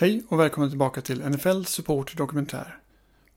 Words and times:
Hej 0.00 0.22
och 0.28 0.40
välkommen 0.40 0.70
tillbaka 0.70 1.00
till 1.00 1.30
NFL 1.30 1.64
Support 1.64 2.16
Dokumentär. 2.16 2.78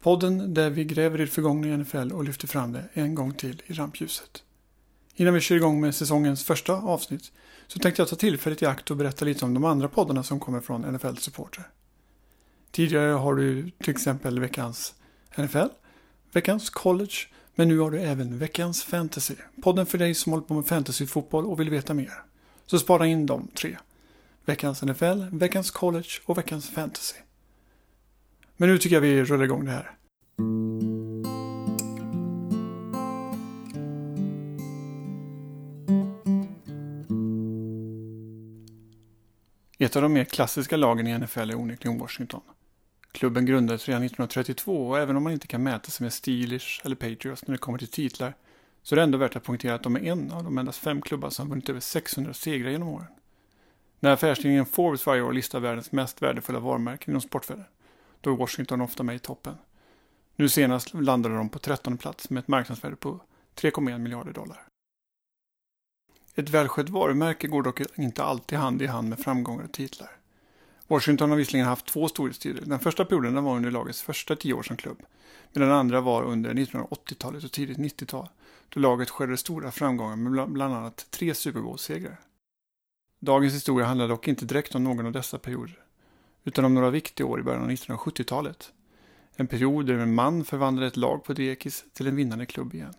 Podden 0.01 0.53
där 0.53 0.69
vi 0.69 0.83
gräver 0.83 1.21
i 1.21 1.25
det 1.25 1.31
förgångna 1.31 1.67
i 1.67 1.77
NFL 1.77 2.11
och 2.11 2.23
lyfter 2.23 2.47
fram 2.47 2.71
det 2.71 2.83
en 2.93 3.15
gång 3.15 3.33
till 3.33 3.61
i 3.65 3.73
rampljuset. 3.73 4.43
Innan 5.15 5.33
vi 5.33 5.39
kör 5.39 5.55
igång 5.55 5.81
med 5.81 5.95
säsongens 5.95 6.43
första 6.43 6.73
avsnitt 6.73 7.31
så 7.67 7.79
tänkte 7.79 8.01
jag 8.01 8.09
ta 8.09 8.15
tillfället 8.15 8.61
i 8.61 8.65
akt 8.65 8.91
och 8.91 8.97
berätta 8.97 9.25
lite 9.25 9.45
om 9.45 9.53
de 9.53 9.65
andra 9.65 9.87
poddarna 9.87 10.23
som 10.23 10.39
kommer 10.39 10.59
från 10.59 10.81
NFL 10.81 11.15
Supporter. 11.17 11.63
Tidigare 12.71 13.11
har 13.11 13.35
du 13.35 13.71
till 13.83 13.91
exempel 13.91 14.39
veckans 14.39 14.93
NFL, 15.37 15.67
veckans 16.31 16.69
college, 16.69 17.15
men 17.55 17.67
nu 17.67 17.79
har 17.79 17.91
du 17.91 18.01
även 18.01 18.37
veckans 18.37 18.83
fantasy. 18.83 19.35
Podden 19.63 19.85
för 19.85 19.97
dig 19.97 20.13
som 20.13 20.31
håller 20.31 20.45
på 20.45 20.53
med 20.53 20.65
fantasyfotboll 20.65 21.45
och 21.45 21.59
vill 21.59 21.69
veta 21.69 21.93
mer. 21.93 22.13
Så 22.65 22.79
spara 22.79 23.07
in 23.07 23.25
de 23.25 23.47
tre. 23.47 23.77
Veckans 24.45 24.81
NFL, 24.81 25.23
veckans 25.31 25.71
college 25.71 26.09
och 26.25 26.37
veckans 26.37 26.69
fantasy. 26.69 27.15
Men 28.57 28.69
nu 28.69 28.77
tycker 28.77 28.95
jag 28.95 29.01
vi 29.01 29.23
rullar 29.23 29.43
igång 29.43 29.65
det 29.65 29.71
här. 29.71 29.91
Ett 39.77 39.95
av 39.95 40.01
de 40.01 40.13
mer 40.13 40.23
klassiska 40.23 40.77
lagen 40.77 41.07
i 41.07 41.17
NFL 41.17 41.49
är 41.49 41.55
onekligen 41.55 41.99
Washington. 41.99 42.41
Klubben 43.11 43.45
grundades 43.45 43.87
redan 43.87 44.03
1932 44.03 44.87
och 44.87 44.99
även 44.99 45.15
om 45.15 45.23
man 45.23 45.33
inte 45.33 45.47
kan 45.47 45.63
mäta 45.63 45.91
sig 45.91 46.03
med 46.03 46.13
Steelers 46.13 46.81
eller 46.83 46.95
Patriots 46.95 47.47
när 47.47 47.51
det 47.51 47.57
kommer 47.57 47.77
till 47.77 47.87
titlar 47.87 48.33
så 48.83 48.95
är 48.95 48.97
det 48.97 49.03
ändå 49.03 49.17
värt 49.17 49.35
att 49.35 49.43
poängtera 49.43 49.75
att 49.75 49.83
de 49.83 49.95
är 49.95 49.99
en 49.99 50.31
av 50.31 50.43
de 50.43 50.57
endast 50.57 50.79
fem 50.79 51.01
klubbar 51.01 51.29
som 51.29 51.49
vunnit 51.49 51.69
över 51.69 51.79
600 51.79 52.33
segrar 52.33 52.69
genom 52.69 52.87
åren. 52.87 53.07
När 54.03 54.11
affärstidningen 54.11 54.65
Forbes 54.65 55.05
varje 55.05 55.21
år 55.21 55.33
listar 55.33 55.59
världens 55.59 55.91
mest 55.91 56.21
värdefulla 56.21 56.59
varumärken 56.59 57.11
inom 57.11 57.21
sportvärlden, 57.21 57.65
då 58.21 58.33
är 58.33 58.37
Washington 58.37 58.81
ofta 58.81 59.03
med 59.03 59.15
i 59.15 59.19
toppen. 59.19 59.57
Nu 60.35 60.49
senast 60.49 60.93
landade 60.93 61.35
de 61.35 61.49
på 61.49 61.59
13 61.59 61.97
plats 61.97 62.29
med 62.29 62.41
ett 62.41 62.47
marknadsvärde 62.47 62.95
på 62.95 63.19
3,1 63.55 63.97
miljarder 63.97 64.33
dollar. 64.33 64.67
Ett 66.35 66.49
välskött 66.49 66.89
varumärke 66.89 67.47
går 67.47 67.63
dock 67.63 67.81
inte 67.95 68.23
alltid 68.23 68.57
hand 68.57 68.81
i 68.81 68.85
hand 68.85 69.09
med 69.09 69.19
framgångar 69.19 69.63
och 69.63 69.71
titlar. 69.71 70.11
Washington 70.87 71.29
har 71.29 71.37
visserligen 71.37 71.67
haft 71.67 71.85
två 71.85 72.07
storhetstider. 72.07 72.61
Den 72.65 72.79
första 72.79 73.05
perioden 73.05 73.43
var 73.43 73.55
under 73.55 73.71
lagets 73.71 74.01
första 74.01 74.35
tio 74.35 74.53
år 74.53 74.63
som 74.63 74.77
klubb, 74.77 75.01
medan 75.53 75.69
den 75.69 75.77
andra 75.77 76.01
var 76.01 76.23
under 76.23 76.53
1980-talet 76.53 77.43
och 77.43 77.51
tidigt 77.51 77.77
90-tal, 77.77 78.29
då 78.69 78.79
laget 78.79 79.09
skördade 79.09 79.37
stora 79.37 79.71
framgångar 79.71 80.15
med 80.15 80.49
bland 80.49 80.73
annat 80.73 81.07
tre 81.09 81.33
Super 81.33 81.61
Bowl-segrar. 81.61 82.19
Dagens 83.23 83.53
historia 83.53 83.85
handlar 83.85 84.07
dock 84.07 84.27
inte 84.27 84.45
direkt 84.45 84.75
om 84.75 84.83
någon 84.83 85.05
av 85.05 85.11
dessa 85.11 85.37
perioder, 85.37 85.79
utan 86.43 86.65
om 86.65 86.73
några 86.73 86.89
viktiga 86.89 87.27
år 87.27 87.39
i 87.39 87.43
början 87.43 87.63
av 87.63 87.69
1970-talet. 87.69 88.71
En 89.35 89.47
period 89.47 89.85
där 89.85 89.93
en 89.93 90.13
man 90.13 90.45
förvandlade 90.45 90.87
ett 90.87 90.97
lag 90.97 91.23
på 91.23 91.33
dekis 91.33 91.85
till 91.93 92.07
en 92.07 92.15
vinnande 92.15 92.45
klubb 92.45 92.75
igen. 92.75 92.93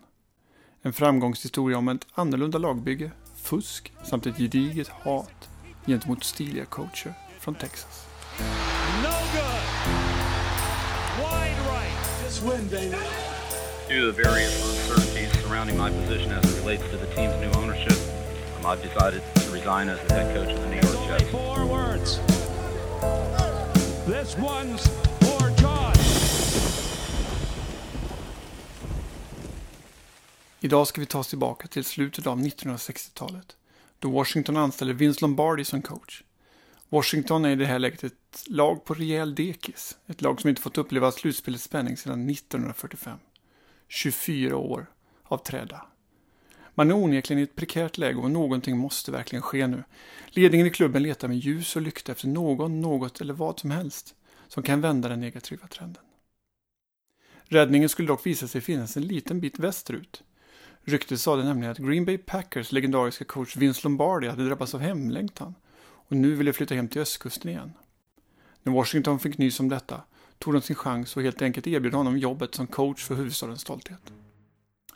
En 0.83 0.93
framgångshistoria 0.93 1.79
om 1.79 1.89
ett 1.89 2.07
annorlunda 2.15 2.59
lagbygge, 2.59 3.11
fusk 3.37 3.93
samt 4.05 4.27
ett 4.27 4.39
gediget 4.39 4.89
hat 4.89 5.49
gentemot 5.87 6.25
stiliga 6.25 6.65
coacher 6.65 7.15
från 7.39 7.55
Texas. 7.55 8.07
No 9.03 9.09
good. 9.35 9.63
Wide 11.19 11.59
right. 11.73 12.25
Just 12.25 12.43
win, 12.43 12.69
baby. 12.71 12.97
Due 13.89 14.01
to 14.01 14.17
the 14.17 14.23
various 14.23 14.71
uncertainties 14.71 15.45
surrounding 15.45 15.79
my 15.79 15.91
position 15.91 16.33
as 16.33 16.45
it 16.45 16.65
relates 16.65 16.91
to 16.91 16.97
the 16.97 17.15
team's 17.15 17.41
new 17.41 17.63
ownership, 17.63 17.99
I've 18.65 18.83
decided 18.83 19.23
to 19.35 19.42
resign 19.53 19.89
as 19.89 19.99
the 20.09 20.15
head 20.15 20.35
coach 20.35 20.53
of 20.55 20.61
the 20.61 20.69
New 20.69 20.77
York 20.77 21.09
Jets. 21.09 21.31
Four 21.31 21.67
words. 21.67 22.21
This 24.07 24.37
one's 24.37 24.89
for 25.21 25.63
John. 25.63 25.93
Idag 30.61 30.87
ska 30.87 31.01
vi 31.01 31.07
ta 31.07 31.19
oss 31.19 31.29
tillbaka 31.29 31.69
till 31.69 31.85
slutet 31.85 32.27
av 32.27 32.41
1960-talet 32.41 33.57
då 34.03 34.11
Washington 34.11 34.57
anställde 34.57 34.95
Vince 34.95 35.19
Lombardi 35.21 35.65
som 35.65 35.83
coach. 35.83 36.23
Washington 36.89 37.45
är 37.45 37.51
i 37.51 37.57
det 37.57 37.67
här 37.67 37.79
läget 37.79 38.05
ett 38.05 38.45
lag 38.47 38.85
på 38.85 38.95
rejäl 38.95 39.35
dekis. 39.35 39.97
Ett 40.07 40.23
lag 40.23 40.41
som 40.41 40.51
inte 40.51 40.63
fått 40.63 40.79
uppleva 40.79 41.13
slutspelets 41.13 41.65
spänning 41.65 41.97
sedan 41.97 42.31
1945. 42.31 43.19
24 43.89 44.57
år 44.57 44.87
av 45.25 45.39
träda. 45.39 45.87
Man 46.75 46.91
är 46.91 46.95
onekligen 46.95 47.41
i 47.41 47.43
ett 47.43 47.57
prekärt 47.57 47.99
läge 47.99 48.19
och 48.19 48.31
någonting 48.31 48.79
måste 48.79 49.11
verkligen 49.11 49.43
ske 49.43 49.67
nu. 49.67 49.85
Ledningen 50.27 50.67
i 50.67 50.71
klubben 50.71 51.03
letar 51.03 51.29
med 51.29 51.37
ljus 51.37 51.77
och 51.77 51.83
lykta 51.83 52.13
efter 52.13 52.29
någon, 52.29 52.81
något 52.81 53.21
eller 53.21 53.35
vad 53.35 53.59
som 53.59 53.71
helst 53.71 54.15
som 54.49 54.63
kan 54.63 54.81
vända 54.81 55.09
den 55.09 55.21
negativa 55.21 55.67
trenden. 55.67 56.03
Räddningen 57.45 57.89
skulle 57.89 58.09
dock 58.09 58.27
visa 58.27 58.49
sig 58.49 58.61
finnas 58.61 58.97
en 58.97 59.07
liten 59.07 59.41
bit 59.41 59.59
västerut. 59.59 60.23
Ryktet 60.85 61.21
sade 61.21 61.45
nämligen 61.45 61.73
att 61.73 61.79
Green 61.79 62.05
Bay 62.05 62.19
Packers 62.19 62.73
legendariska 62.73 63.25
coach 63.25 63.57
Vince 63.57 63.81
Lombardi 63.85 64.29
hade 64.29 64.47
drabbats 64.47 64.75
av 64.75 64.81
hemlängtan 64.81 65.55
och 65.85 66.17
nu 66.17 66.35
ville 66.35 66.53
flytta 66.53 66.75
hem 66.75 66.89
till 66.89 67.01
östkusten 67.01 67.51
igen. 67.51 67.73
När 68.63 68.73
Washington 68.73 69.19
fick 69.19 69.39
nys 69.39 69.61
om 69.61 69.69
detta 69.69 70.03
tog 70.39 70.55
de 70.55 70.63
sin 70.63 70.77
chans 70.77 71.17
och 71.17 71.23
helt 71.23 71.43
enkelt 71.43 71.67
erbjöd 71.67 71.95
honom 71.95 72.19
jobbet 72.19 72.55
som 72.55 72.67
coach 72.67 73.05
för 73.05 73.15
huvudstadens 73.15 73.61
stolthet. 73.61 74.13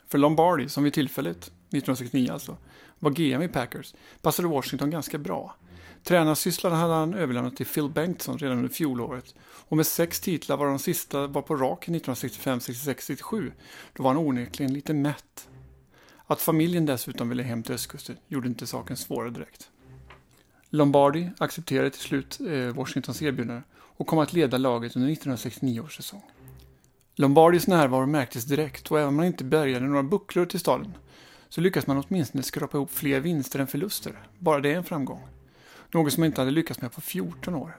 För 0.07 0.17
Lombardi, 0.17 0.69
som 0.69 0.83
vid 0.83 0.93
tillfället, 0.93 1.51
1969 1.67 2.31
alltså, 2.33 2.57
var 2.99 3.11
GM 3.11 3.41
i 3.41 3.47
Packers, 3.47 3.93
passade 4.21 4.47
Washington 4.47 4.89
ganska 4.89 5.17
bra. 5.17 5.55
Tränarsysslan 6.03 6.73
hade 6.73 6.93
han 6.93 7.13
överlämnat 7.13 7.55
till 7.55 7.65
Phil 7.65 7.89
Bengtsson 7.89 8.37
redan 8.37 8.57
under 8.57 8.69
fjolåret 8.69 9.35
och 9.41 9.77
med 9.77 9.87
sex 9.87 10.19
titlar 10.19 10.57
var 10.57 10.65
de 10.65 10.79
sista 10.79 11.27
var 11.27 11.41
på 11.41 11.55
raken 11.55 11.95
1965, 11.95 12.59
66, 12.59 13.05
67. 13.05 13.51
Då 13.93 14.03
var 14.03 14.13
han 14.13 14.27
onekligen 14.27 14.73
lite 14.73 14.93
mätt. 14.93 15.47
Att 16.27 16.41
familjen 16.41 16.85
dessutom 16.85 17.29
ville 17.29 17.43
hem 17.43 17.63
till 17.63 17.75
östkusten 17.75 18.17
gjorde 18.27 18.47
inte 18.47 18.67
saken 18.67 18.97
svårare 18.97 19.29
direkt. 19.29 19.69
Lombardi 20.69 21.29
accepterade 21.37 21.89
till 21.89 22.01
slut 22.01 22.39
eh, 22.47 22.75
Washingtons 22.75 23.21
erbjudande 23.21 23.61
och 23.73 24.07
kom 24.07 24.19
att 24.19 24.33
leda 24.33 24.57
laget 24.57 24.95
under 24.95 25.11
1969 25.11 25.79
års 25.81 25.95
säsong. 25.95 26.21
Lombardis 27.15 27.67
närvaro 27.67 28.05
märktes 28.05 28.45
direkt 28.45 28.91
och 28.91 28.99
även 28.99 29.07
om 29.07 29.19
han 29.19 29.27
inte 29.27 29.43
bärgade 29.43 29.85
några 29.85 30.03
bucklor 30.03 30.45
till 30.45 30.59
staden 30.59 30.93
så 31.49 31.61
lyckas 31.61 31.87
man 31.87 32.03
åtminstone 32.07 32.43
skrapa 32.43 32.77
ihop 32.77 32.91
fler 32.91 33.19
vinster 33.19 33.59
än 33.59 33.67
förluster. 33.67 34.19
Bara 34.39 34.59
det 34.59 34.71
är 34.71 34.77
en 34.77 34.83
framgång. 34.83 35.27
Något 35.91 36.13
som 36.13 36.21
man 36.21 36.25
inte 36.25 36.41
hade 36.41 36.51
lyckats 36.51 36.81
med 36.81 36.91
på 36.91 37.01
14 37.01 37.55
år. 37.55 37.77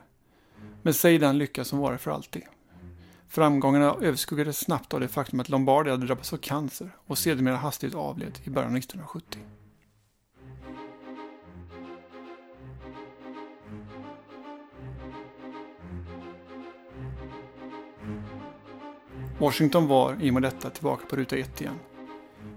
Men 0.83 0.95
säg 0.95 1.19
den 1.19 1.39
lycka 1.39 1.65
som 1.65 1.79
varar 1.79 1.97
för 1.97 2.11
alltid. 2.11 2.43
Framgångarna 3.29 3.97
överskuggades 4.01 4.59
snabbt 4.59 4.95
av 4.95 5.01
det 5.01 5.09
faktum 5.09 5.41
att 5.41 5.49
Lombardi 5.49 5.91
hade 5.91 6.07
drabbats 6.07 6.33
av 6.33 6.37
cancer 6.37 6.91
och 7.07 7.19
sedermera 7.19 7.57
hastigt 7.57 7.95
avled 7.95 8.39
i 8.45 8.51
början 8.51 8.71
av 8.71 8.79
1970. 8.79 9.41
Washington 19.39 19.87
var 19.87 20.17
i 20.21 20.31
och 20.31 20.35
med 20.35 20.43
detta 20.43 20.71
tillbaka 20.71 21.07
på 21.07 21.17
ruta 21.17 21.37
ett 21.37 21.61
igen. 21.61 21.79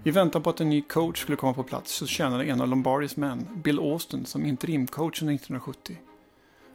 I 0.04 0.10
väntan 0.10 0.42
på 0.42 0.50
att 0.50 0.60
en 0.60 0.68
ny 0.68 0.82
coach 0.82 1.20
skulle 1.20 1.36
komma 1.36 1.54
på 1.54 1.62
plats 1.62 1.92
så 1.92 2.06
tjänade 2.06 2.44
en 2.44 2.60
av 2.60 2.68
Lombardis 2.68 3.16
män, 3.16 3.48
Bill 3.54 3.78
Austin, 3.78 4.26
som 4.26 4.46
interimcoach 4.46 5.22
under 5.22 5.34
1970. 5.34 5.96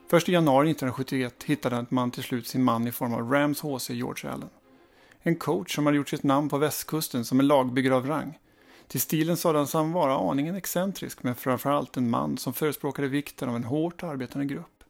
Först 0.07 0.29
i 0.29 0.31
januari 0.31 0.71
1971 0.71 1.43
hittade 1.43 1.85
man 1.89 2.11
till 2.11 2.23
slut 2.23 2.47
sin 2.47 2.63
man 2.63 2.87
i 2.87 2.91
form 2.91 3.13
av 3.13 3.31
Rams 3.31 3.61
HC 3.61 3.89
George 3.89 4.31
Allen. 4.31 4.49
En 5.21 5.35
coach 5.35 5.75
som 5.75 5.85
hade 5.85 5.97
gjort 5.97 6.09
sitt 6.09 6.23
namn 6.23 6.49
på 6.49 6.57
västkusten 6.57 7.25
som 7.25 7.39
en 7.39 7.47
lagbyggare 7.47 7.95
av 7.95 8.07
rang. 8.07 8.39
Till 8.87 9.01
stilen 9.01 9.37
sades 9.37 9.73
han 9.73 9.91
vara 9.91 10.31
aningen 10.31 10.55
excentrisk 10.55 11.23
men 11.23 11.35
framförallt 11.35 11.97
en 11.97 12.09
man 12.09 12.37
som 12.37 12.53
förespråkade 12.53 13.07
vikten 13.07 13.49
av 13.49 13.55
en 13.55 13.63
hårt 13.63 14.03
arbetande 14.03 14.45
grupp. 14.45 14.83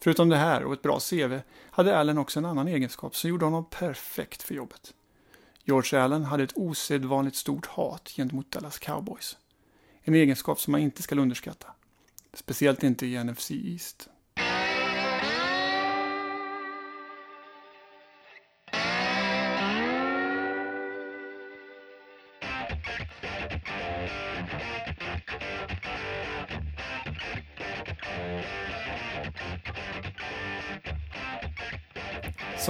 Förutom 0.00 0.28
det 0.28 0.36
här 0.36 0.64
och 0.64 0.72
ett 0.72 0.82
bra 0.82 0.98
CV 1.00 1.38
hade 1.70 1.98
Allen 1.98 2.18
också 2.18 2.38
en 2.38 2.44
annan 2.44 2.68
egenskap 2.68 3.16
som 3.16 3.30
gjorde 3.30 3.44
honom 3.44 3.64
perfekt 3.64 4.42
för 4.42 4.54
jobbet. 4.54 4.94
George 5.64 6.00
Allen 6.00 6.24
hade 6.24 6.42
ett 6.42 6.56
osedvanligt 6.56 7.36
stort 7.36 7.66
hat 7.66 8.08
gentemot 8.08 8.50
Dallas 8.50 8.78
Cowboys. 8.78 9.36
En 10.02 10.14
egenskap 10.14 10.60
som 10.60 10.72
man 10.72 10.80
inte 10.80 11.02
ska 11.02 11.14
underskatta. 11.14 11.66
Speciellt 12.32 12.82
inte 12.82 13.06
i 13.06 13.24
NFC 13.24 13.50
East. 13.50 14.08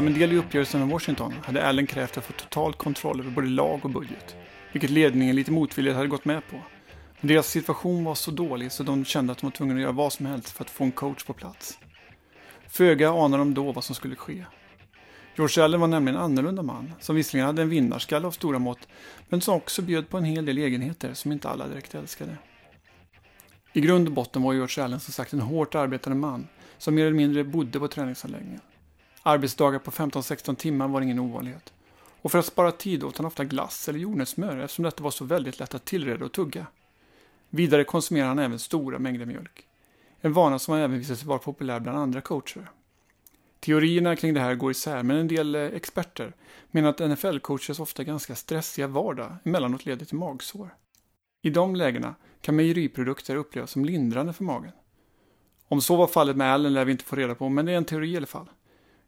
Som 0.01 0.07
en 0.07 0.15
del 0.15 0.33
i 0.33 0.37
uppgörelsen 0.37 0.81
med 0.81 0.89
Washington 0.89 1.35
hade 1.45 1.67
Allen 1.67 1.87
krävt 1.87 2.19
att 2.19 2.25
få 2.25 2.33
total 2.33 2.75
kontroll 2.75 3.21
över 3.21 3.31
både 3.31 3.47
lag 3.47 3.85
och 3.85 3.91
budget, 3.91 4.37
vilket 4.73 4.91
ledningen 4.91 5.37
lite 5.37 5.53
motvilligt 5.53 5.97
hade 5.97 6.09
gått 6.09 6.25
med 6.25 6.43
på. 6.51 6.57
Men 7.21 7.29
deras 7.29 7.47
situation 7.47 8.05
var 8.05 8.15
så 8.15 8.31
dålig 8.31 8.73
så 8.73 8.83
de 8.83 9.05
kände 9.05 9.33
att 9.33 9.39
de 9.39 9.47
var 9.47 9.51
tvungna 9.51 9.75
att 9.75 9.81
göra 9.81 9.93
vad 9.93 10.13
som 10.13 10.27
helst 10.27 10.51
för 10.51 10.65
att 10.65 10.71
få 10.71 10.85
en 10.85 10.93
coach 10.93 11.25
på 11.25 11.33
plats. 11.33 11.79
Föga 12.69 13.11
anade 13.11 13.41
de 13.41 13.55
då 13.55 13.73
vad 13.73 13.85
som 13.85 13.95
skulle 13.95 14.17
ske. 14.17 14.45
George 15.37 15.65
Allen 15.65 15.81
var 15.81 15.89
nämligen 15.89 16.17
en 16.17 16.25
annorlunda 16.25 16.63
man, 16.63 16.93
som 17.01 17.17
visserligen 17.17 17.47
hade 17.47 17.63
en 17.63 17.69
vinnarskalle 17.69 18.27
av 18.27 18.31
stora 18.31 18.59
mått, 18.59 18.89
men 19.29 19.41
som 19.41 19.55
också 19.55 19.83
bjöd 19.83 20.09
på 20.09 20.19
en 20.19 20.25
hel 20.25 20.45
del 20.45 20.59
egenheter 20.59 21.15
som 21.15 21.33
inte 21.33 21.49
alla 21.49 21.69
direkt 21.69 21.95
älskade. 21.95 22.37
I 23.73 23.81
grund 23.81 24.07
och 24.07 24.15
botten 24.15 24.43
var 24.43 24.53
George 24.53 24.85
Allen 24.85 25.01
som 25.01 25.13
sagt 25.13 25.33
en 25.33 25.41
hårt 25.41 25.75
arbetande 25.75 26.19
man, 26.19 26.49
som 26.79 26.95
mer 26.95 27.07
eller 27.07 27.17
mindre 27.17 27.45
bodde 27.45 27.79
på 27.79 27.89
träningsanläggningen. 27.89 28.61
Arbetsdagar 29.23 29.79
på 29.79 29.91
15-16 29.91 30.55
timmar 30.55 30.89
var 30.89 31.01
ingen 31.01 31.19
ovanlighet. 31.19 31.73
Och 32.23 32.33
för 32.33 32.39
att 32.39 32.47
spara 32.47 32.73
tid 32.73 33.05
åt 33.05 33.17
han 33.17 33.27
ofta 33.27 33.45
glass 33.45 33.89
eller 33.89 33.99
jordnötssmör 33.99 34.57
eftersom 34.57 34.83
detta 34.83 35.03
var 35.03 35.11
så 35.11 35.25
väldigt 35.25 35.59
lätt 35.59 35.75
att 35.75 35.85
tillreda 35.85 36.25
och 36.25 36.33
tugga. 36.33 36.67
Vidare 37.51 37.85
konsumerade 37.85 38.29
han 38.29 38.39
även 38.39 38.59
stora 38.59 38.99
mängder 38.99 39.27
mjölk. 39.27 39.67
En 40.21 40.33
vana 40.33 40.59
som 40.59 40.75
även 40.75 40.99
visade 40.99 41.17
sig 41.17 41.29
vara 41.29 41.39
populär 41.39 41.81
bland 41.81 41.99
andra 41.99 42.21
coacher. 42.21 42.71
Teorierna 43.61 44.17
kring 44.17 44.35
det 44.35 44.41
här 44.41 44.55
går 44.55 44.71
isär, 44.71 45.03
men 45.03 45.17
en 45.17 45.29
del 45.29 45.55
eh, 45.55 45.63
experter 45.63 46.33
menar 46.71 46.89
att 46.89 47.01
NFL-coachers 47.01 47.81
ofta 47.81 48.05
ganska 48.05 48.35
stressiga 48.35 48.87
vardag 48.87 49.37
emellanåt 49.45 49.87
leder 49.87 50.07
till 50.07 50.17
magsår. 50.17 50.75
I 51.43 51.51
de 51.51 51.77
lägena 51.77 52.15
kan 52.41 52.57
mejeriprodukter 52.57 53.37
upplevas 53.37 53.71
som 53.71 53.85
lindrande 53.85 54.33
för 54.33 54.45
magen. 54.45 54.73
Om 55.69 55.81
så 55.81 55.97
var 55.97 56.07
fallet 56.07 56.37
med 56.37 56.53
Allen 56.53 56.75
lär 56.75 56.85
vi 56.85 56.93
inte 56.93 57.05
få 57.05 57.17
reda 57.17 57.35
på, 57.35 57.49
men 57.49 57.67
det 57.67 57.73
är 57.73 57.77
en 57.77 57.85
teori 57.85 58.11
i 58.11 58.17
alla 58.17 58.27
fall. 58.27 58.51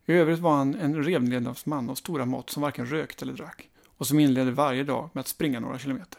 I 0.06 0.12
övrigt 0.12 0.38
var 0.38 0.56
han 0.56 0.74
en 0.74 1.04
renlevnadsman 1.04 1.90
av 1.90 1.94
stora 1.94 2.26
mått 2.26 2.50
som 2.50 2.62
varken 2.62 2.86
rökte 2.86 3.24
eller 3.24 3.32
drack 3.32 3.68
och 3.86 4.06
som 4.06 4.18
inledde 4.18 4.50
varje 4.50 4.84
dag 4.84 5.10
med 5.12 5.20
att 5.20 5.28
springa 5.28 5.60
några 5.60 5.78
kilometer. 5.78 6.18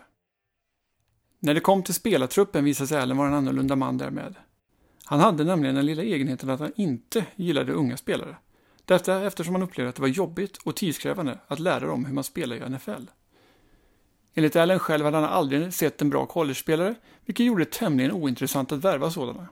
När 1.40 1.54
det 1.54 1.60
kom 1.60 1.84
till 1.84 1.94
spelartruppen 1.94 2.64
visade 2.64 2.88
sig 2.88 3.00
Allen 3.00 3.18
vara 3.18 3.28
en 3.28 3.34
annorlunda 3.34 3.76
man 3.76 3.98
därmed. 3.98 4.36
Han 5.06 5.20
hade 5.20 5.44
nämligen 5.44 5.76
den 5.76 5.86
lilla 5.86 6.04
egenheten 6.04 6.50
att 6.50 6.60
han 6.60 6.72
inte 6.76 7.26
gillade 7.36 7.74
unga 7.74 7.98
spelare. 7.98 8.36
Detta 8.86 9.26
eftersom 9.26 9.56
han 9.56 9.64
upplevde 9.64 9.90
att 9.90 9.96
det 9.96 10.02
var 10.02 10.10
jobbigt 10.10 10.58
och 10.58 10.76
tidskrävande 10.76 11.40
att 11.48 11.60
lära 11.60 11.88
dem 11.88 12.06
hur 12.06 12.14
man 12.14 12.24
spelar 12.24 12.56
i 12.56 12.70
NFL. 12.70 13.10
Enligt 14.34 14.56
Allen 14.56 14.80
själv 14.80 15.06
hade 15.06 15.18
han 15.18 15.26
aldrig 15.26 15.74
sett 15.74 16.02
en 16.02 16.10
bra 16.10 16.26
college-spelare, 16.26 16.96
vilket 17.26 17.46
gjorde 17.46 17.64
det 17.64 17.72
tämligen 17.72 18.12
ointressant 18.12 18.72
att 18.72 18.84
värva 18.84 19.12
sådana. 19.12 19.48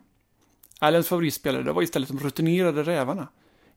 Allens 0.80 1.08
favoritspelare 1.08 1.72
var 1.72 1.82
istället 1.82 2.10
de 2.10 2.20
rutinerade 2.20 2.84
rävarna. 2.84 3.28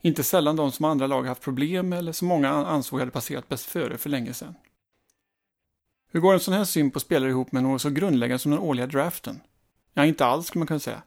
Inte 0.06 0.22
sällan 0.22 0.56
de 0.56 0.72
som 0.72 0.84
andra 0.84 1.06
lag 1.06 1.22
haft 1.22 1.42
problem 1.42 1.92
eller 1.92 2.12
som 2.12 2.28
många 2.28 2.50
ansåg 2.50 2.98
hade 2.98 3.10
passerat 3.10 3.48
bäst 3.48 3.64
före 3.64 3.98
för 3.98 4.10
länge 4.10 4.34
sedan. 4.34 4.54
Hur 6.12 6.20
går 6.20 6.34
en 6.34 6.40
sån 6.40 6.54
här 6.54 6.64
syn 6.64 6.90
på 6.90 7.00
spelare 7.00 7.30
ihop 7.30 7.52
med 7.52 7.62
något 7.62 7.82
så 7.82 7.90
grundläggande 7.90 8.38
som 8.38 8.50
den 8.50 8.60
årliga 8.60 8.86
draften? 8.86 9.40
Ja, 9.94 10.04
inte 10.04 10.26
alls 10.26 10.46
skulle 10.46 10.60
man 10.60 10.66
kunna 10.66 10.80
säga. 10.80 11.02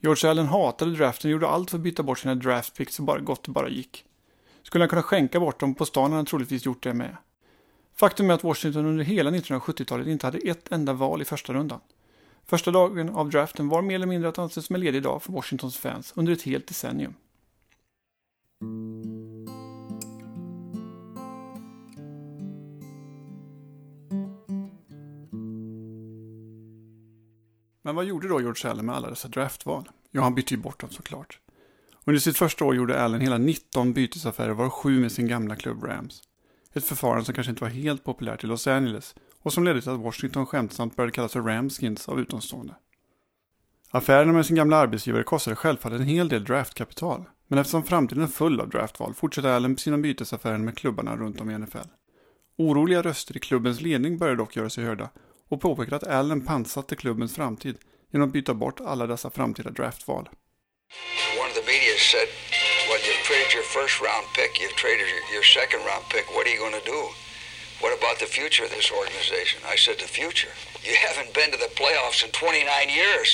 George 0.00 0.30
Allen 0.30 0.46
hatade 0.46 0.90
draften 0.96 1.28
och 1.28 1.32
gjorde 1.32 1.48
allt 1.48 1.70
för 1.70 1.78
att 1.78 1.82
byta 1.82 2.02
bort 2.02 2.18
sina 2.18 2.34
draftpicks 2.34 2.94
så 2.94 3.02
bara 3.02 3.20
gott 3.20 3.44
det 3.44 3.50
bara 3.50 3.68
gick. 3.68 4.04
Skulle 4.62 4.82
han 4.82 4.88
kunna 4.88 5.02
skänka 5.02 5.40
bort 5.40 5.60
dem 5.60 5.74
på 5.74 5.84
stan 5.86 6.04
hade 6.04 6.16
han 6.16 6.26
troligtvis 6.26 6.66
gjort 6.66 6.82
det 6.82 6.94
med. 6.94 7.16
Faktum 7.96 8.30
är 8.30 8.34
att 8.34 8.44
Washington 8.44 8.86
under 8.86 9.04
hela 9.04 9.30
1970-talet 9.30 10.06
inte 10.06 10.26
hade 10.26 10.38
ett 10.38 10.72
enda 10.72 10.92
val 10.92 11.22
i 11.22 11.24
första 11.24 11.52
rundan. 11.52 11.80
Första 12.44 12.70
dagen 12.70 13.08
av 13.08 13.30
draften 13.30 13.68
var 13.68 13.82
mer 13.82 13.94
eller 13.94 14.06
mindre 14.06 14.28
att 14.28 14.38
anses 14.38 14.66
som 14.66 14.74
en 14.74 14.80
ledig 14.80 15.02
dag 15.02 15.22
för 15.22 15.32
Washingtons 15.32 15.76
fans 15.76 16.12
under 16.16 16.32
ett 16.32 16.42
helt 16.42 16.66
decennium. 16.66 17.14
Men 18.60 19.46
vad 27.94 28.04
gjorde 28.04 28.28
då 28.28 28.40
George 28.40 28.70
Allen 28.70 28.86
med 28.86 28.96
alla 28.96 29.10
dessa 29.10 29.28
draftval? 29.28 29.88
Ja, 30.10 30.22
han 30.22 30.34
bytte 30.34 30.54
ju 30.54 30.60
bort 30.60 30.80
dem 30.80 30.90
såklart. 30.90 31.40
Under 32.04 32.20
sitt 32.20 32.36
första 32.36 32.64
år 32.64 32.76
gjorde 32.76 33.00
Allen 33.00 33.20
hela 33.20 33.38
19 33.38 33.92
bytesaffärer, 33.92 34.52
varav 34.52 34.70
sju 34.70 35.00
med 35.00 35.12
sin 35.12 35.28
gamla 35.28 35.56
klubb 35.56 35.84
Rams. 35.84 36.22
Ett 36.72 36.84
förfarande 36.84 37.24
som 37.24 37.34
kanske 37.34 37.50
inte 37.50 37.62
var 37.62 37.70
helt 37.70 38.04
populärt 38.04 38.44
i 38.44 38.46
Los 38.46 38.66
Angeles 38.66 39.14
och 39.42 39.52
som 39.52 39.64
ledde 39.64 39.80
till 39.80 39.90
att 39.90 40.00
Washington 40.00 40.46
skämtsamt 40.46 40.96
började 40.96 41.12
kallas 41.12 41.32
för 41.32 41.42
Ramskins 41.42 42.08
av 42.08 42.20
utomstående. 42.20 42.74
Affärerna 43.90 44.32
med 44.32 44.46
sin 44.46 44.56
gamla 44.56 44.76
arbetsgivare 44.76 45.22
kostade 45.22 45.56
självfallet 45.56 46.00
en 46.00 46.06
hel 46.06 46.28
del 46.28 46.44
draftkapital, 46.44 47.24
men 47.48 47.58
eftersom 47.58 47.84
framtiden 47.86 48.22
är 48.22 48.26
full 48.26 48.60
av 48.60 48.68
draftval 48.68 49.14
fortsätter 49.14 49.48
Allen 49.48 49.78
sina 49.78 49.98
bytesaffärer 49.98 50.58
med 50.58 50.78
klubbarna 50.78 51.16
runt 51.16 51.40
om 51.40 51.50
i 51.50 51.58
NFL. 51.58 51.88
Oroliga 52.58 53.02
röster 53.02 53.36
i 53.36 53.40
klubbens 53.40 53.80
ledning 53.80 54.18
börjar 54.18 54.36
dock 54.36 54.56
göra 54.56 54.70
sig 54.70 54.84
hörda 54.84 55.10
och 55.48 55.60
påpekar 55.60 55.96
att 55.96 56.06
Allen 56.06 56.46
pantsatte 56.46 56.96
klubbens 56.96 57.34
framtid 57.34 57.76
genom 58.12 58.28
att 58.28 58.32
byta 58.32 58.54
bort 58.54 58.80
alla 58.80 59.06
dessa 59.06 59.30
framtida 59.30 59.70
draftval. 59.70 60.28
One 61.42 61.50
of 61.50 61.56
the 61.60 61.66
media 61.72 61.96
said, 62.12 62.28
well, 62.88 63.00
you've 63.06 63.24
traded 63.28 63.50
your 63.56 63.68
first 63.76 63.96
round 64.08 64.26
pick, 64.36 64.52
you've 64.60 64.78
traded 64.84 65.08
your 65.34 65.46
second 65.58 65.80
round 65.90 66.04
pick, 66.12 66.26
what 66.34 66.46
are 66.46 66.52
you 66.54 66.60
going 66.66 66.78
to 66.82 66.86
do? 66.96 67.02
What 67.82 67.92
about 68.00 68.16
the 68.22 68.30
future 68.38 68.64
of 68.64 68.70
this 68.76 68.88
organization? 69.00 69.58
I 69.74 69.76
said, 69.76 69.96
the 69.98 70.08
future? 70.20 70.52
You 70.88 70.94
haven't 71.06 71.34
been 71.38 71.50
to 71.52 71.60
the 71.64 71.72
playoffs 71.80 72.24
in 72.24 72.30
29 72.30 72.88
years. 72.88 73.28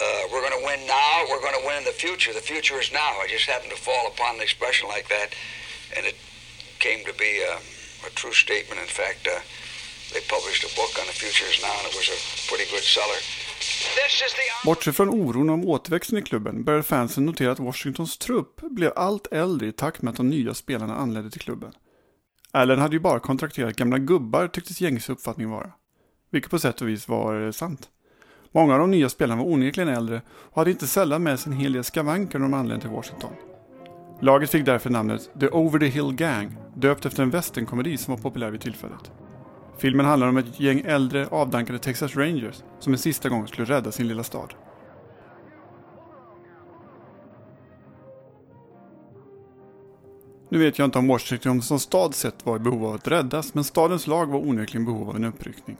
Uh, 0.00 0.22
we're 0.30 0.44
going 0.46 0.58
to 0.60 0.64
win 0.70 0.80
now, 0.86 1.14
we're 1.28 1.44
going 1.46 1.58
to 1.60 1.66
win 1.68 1.76
in 1.82 1.84
the 1.84 1.98
future. 2.04 2.32
The 2.32 2.48
future 2.52 2.78
is 2.80 2.90
now. 2.92 3.12
I 3.22 3.26
just 3.28 3.46
happened 3.52 3.72
to 3.76 3.82
fall 3.88 4.04
upon 4.12 4.30
an 4.36 4.42
expression 4.48 4.88
like 4.94 5.06
that, 5.14 5.28
and 5.96 6.02
it 6.10 6.16
came 6.78 7.00
to 7.10 7.14
be 7.24 7.32
a, 7.52 7.54
a 8.08 8.10
true 8.20 8.36
statement. 8.44 8.78
In 8.86 8.92
fact, 9.00 9.22
uh, 9.26 9.40
they 10.12 10.22
published 10.34 10.62
a 10.68 10.72
book 10.80 10.92
on 11.00 11.06
the 11.10 11.16
futures 11.22 11.56
now, 11.66 11.74
and 11.78 11.86
it 11.90 11.94
was 12.00 12.08
a 12.16 12.18
pretty 12.48 12.66
good 12.74 12.86
seller. 12.96 13.20
Bortsett 14.64 14.96
från 14.96 15.08
oron 15.08 15.50
om 15.50 15.64
återväxten 15.64 16.18
i 16.18 16.22
klubben 16.22 16.64
började 16.64 16.82
fansen 16.84 17.26
notera 17.26 17.52
att 17.52 17.58
Washingtons 17.58 18.18
trupp 18.18 18.60
blev 18.60 18.92
allt 18.96 19.26
äldre 19.32 19.68
i 19.68 19.72
takt 19.72 20.02
med 20.02 20.10
att 20.10 20.16
de 20.16 20.30
nya 20.30 20.54
spelarna 20.54 20.96
anlände 20.96 21.30
till 21.30 21.40
klubben. 21.40 21.72
Allen 22.52 22.78
hade 22.78 22.96
ju 22.96 23.00
bara 23.00 23.20
kontrakterat 23.20 23.76
gamla 23.76 23.98
gubbar 23.98 24.48
tycktes 24.48 24.80
gängse 24.80 25.12
uppfattning 25.12 25.50
vara. 25.50 25.72
Vilket 26.30 26.50
på 26.50 26.58
sätt 26.58 26.80
och 26.80 26.88
vis 26.88 27.08
var 27.08 27.46
eh, 27.46 27.52
sant. 27.52 27.88
Många 28.52 28.72
av 28.72 28.80
de 28.80 28.90
nya 28.90 29.08
spelarna 29.08 29.42
var 29.42 29.52
onekligen 29.52 29.88
äldre 29.88 30.22
och 30.28 30.56
hade 30.56 30.70
inte 30.70 30.86
sällan 30.86 31.22
med 31.22 31.40
sig 31.40 31.52
en 31.52 31.58
hel 31.58 31.72
del 31.72 31.84
skavanker 31.84 32.38
när 32.38 32.46
de 32.46 32.54
anlände 32.54 32.82
till 32.82 32.90
Washington. 32.90 33.30
Laget 34.20 34.50
fick 34.50 34.66
därför 34.66 34.90
namnet 34.90 35.30
The 35.40 35.48
Over 35.48 35.78
the 35.78 35.86
Hill 35.86 36.12
Gang, 36.12 36.56
döpt 36.74 37.06
efter 37.06 37.22
en 37.22 37.30
westernkomedi 37.30 37.96
som 37.96 38.14
var 38.14 38.22
populär 38.22 38.50
vid 38.50 38.60
tillfället. 38.60 39.10
Filmen 39.78 40.06
handlar 40.06 40.28
om 40.28 40.36
ett 40.36 40.60
gäng 40.60 40.82
äldre 40.86 41.26
avdankade 41.26 41.78
Texas 41.78 42.16
Rangers 42.16 42.62
som 42.78 42.92
en 42.92 42.98
sista 42.98 43.28
gång 43.28 43.48
skulle 43.48 43.66
rädda 43.66 43.92
sin 43.92 44.08
lilla 44.08 44.22
stad. 44.22 44.54
Nu 50.48 50.58
vet 50.58 50.78
jag 50.78 50.84
inte 50.84 50.98
om 50.98 51.08
Washington 51.08 51.62
som 51.62 51.78
stad 51.78 52.14
sett 52.14 52.46
var 52.46 52.56
i 52.56 52.58
behov 52.58 52.86
av 52.86 52.94
att 52.94 53.08
räddas, 53.08 53.54
men 53.54 53.64
stadens 53.64 54.06
lag 54.06 54.26
var 54.26 54.38
onekligen 54.38 54.82
i 54.82 54.86
behov 54.86 55.08
av 55.08 55.16
en 55.16 55.24
uppryckning. 55.24 55.76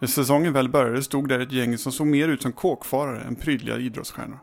När 0.00 0.08
säsongen 0.08 0.52
väl 0.52 0.68
började 0.68 1.02
stod 1.02 1.28
där 1.28 1.40
ett 1.40 1.52
gäng 1.52 1.78
som 1.78 1.92
såg 1.92 2.06
mer 2.06 2.28
ut 2.28 2.42
som 2.42 2.52
kåkfarare 2.52 3.20
än 3.20 3.36
prydliga 3.36 3.78
idrottsstjärnor. 3.78 4.38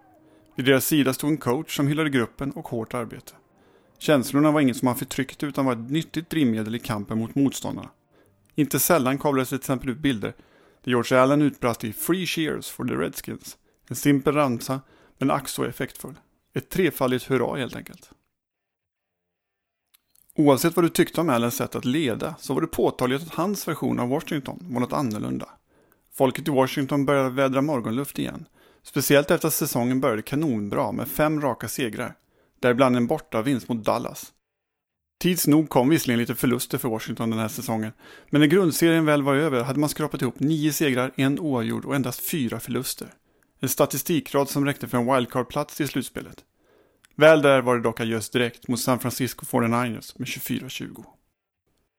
Vid 0.56 0.66
deras 0.66 0.86
sida 0.86 1.14
stod 1.14 1.30
en 1.30 1.38
coach 1.38 1.76
som 1.76 1.88
hyllade 1.88 2.10
gruppen 2.10 2.52
och 2.52 2.68
hårt 2.68 2.94
arbete. 2.94 3.34
Känslorna 3.98 4.52
var 4.52 4.62
inget 4.62 4.78
som 4.78 4.88
han 4.88 4.98
förtryckte 4.98 5.46
utan 5.46 5.66
var 5.66 5.74
ett 5.74 5.92
nyttigt 5.92 6.30
drivmedel 6.30 6.76
i 6.76 6.80
kampen 6.80 7.18
mot 7.18 7.36
motståndarna. 7.36 7.90
Inte 8.56 8.80
sällan 8.80 9.18
kablades 9.18 9.50
det 9.50 9.58
till 9.58 9.62
exempel 9.62 9.90
ut 9.90 9.98
bilder 9.98 10.34
där 10.84 10.92
George 10.92 11.22
Allen 11.22 11.42
utbrast 11.42 11.84
i 11.84 11.94
“Free 11.94 12.26
cheers 12.26 12.70
for 12.70 12.86
the 12.86 12.94
Redskins”. 12.94 13.58
En 13.90 13.96
simpel 13.96 14.36
ramsa, 14.36 14.82
men 15.18 15.32
ack 15.32 15.48
så 15.48 15.64
effektfull. 15.64 16.14
Ett 16.54 16.70
trefaldigt 16.70 17.26
hurra 17.26 17.58
helt 17.58 17.76
enkelt. 17.76 18.12
Oavsett 20.38 20.75
vad 20.75 20.86
du 20.86 20.89
tyckte 20.89 21.22
om 21.22 21.30
Allens 21.30 21.56
sätt 21.56 21.75
att 21.75 21.86
leda 21.86 22.36
så 22.39 22.54
var 22.54 22.62
det 22.62 22.68
påtagligt 22.68 23.22
att 23.22 23.34
hans 23.34 23.68
version 23.68 24.00
av 24.00 24.10
Washington 24.10 24.60
var 24.70 24.80
något 24.80 24.94
annorlunda. 24.94 25.50
Folket 26.13 26.48
i 26.48 26.51
Washington 26.51 27.06
började 27.06 27.30
vädra 27.30 27.62
morgonluft 27.62 28.20
igen. 28.20 28.48
Speciellt 28.84 29.32
efter 29.32 29.48
att 29.48 29.54
säsongen 29.54 30.01
började 30.01 30.22
kanonbra 30.22 30.92
med 30.92 31.08
fem 31.08 31.42
raka 31.42 31.68
segrar. 31.68 32.15
Däribland 32.60 32.96
en 32.96 33.08
bortavinst 33.08 33.70
mot 33.70 33.84
Dallas. 33.84 34.32
Tids 35.20 35.48
nog 35.48 35.70
kom 35.70 35.89
visserligen 35.89 36.20
lite 36.20 36.36
förluster 36.36 36.77
för 36.77 36.89
Washington 36.89 37.30
den 37.30 37.39
här 37.39 37.48
säsongen. 37.48 37.92
Men 38.30 38.42
när 38.42 38.48
grundserien 38.48 39.06
väl 39.06 39.24
var 39.24 39.36
över 39.36 39.63
hade 39.63 39.80
man 39.80 39.89
skrapat 39.89 40.22
ihop 40.22 40.39
nio 40.39 40.74
segrar, 40.74 41.12
en 41.15 41.39
oavgjord 41.39 41.86
och 41.86 41.96
endast 41.96 42.30
fyra 42.30 42.60
förluster. 42.60 43.13
En 43.60 43.70
statistikrad 43.70 44.50
som 44.50 44.65
räckte 44.65 44.88
för 44.88 44.98
en 44.98 45.06
wildcard-plats 45.06 45.82
i 45.82 45.88
slutspelet. 45.88 46.44
Väl 47.15 47.41
där 47.41 47.62
var 47.62 47.75
det 47.75 47.81
dock 47.81 48.00
adjöss 48.00 48.29
direkt 48.29 48.67
mot 48.67 48.79
San 48.79 49.00
Francisco 49.00 49.45
49ers 49.45 50.13
med 50.15 50.27
24-20. 50.27 51.05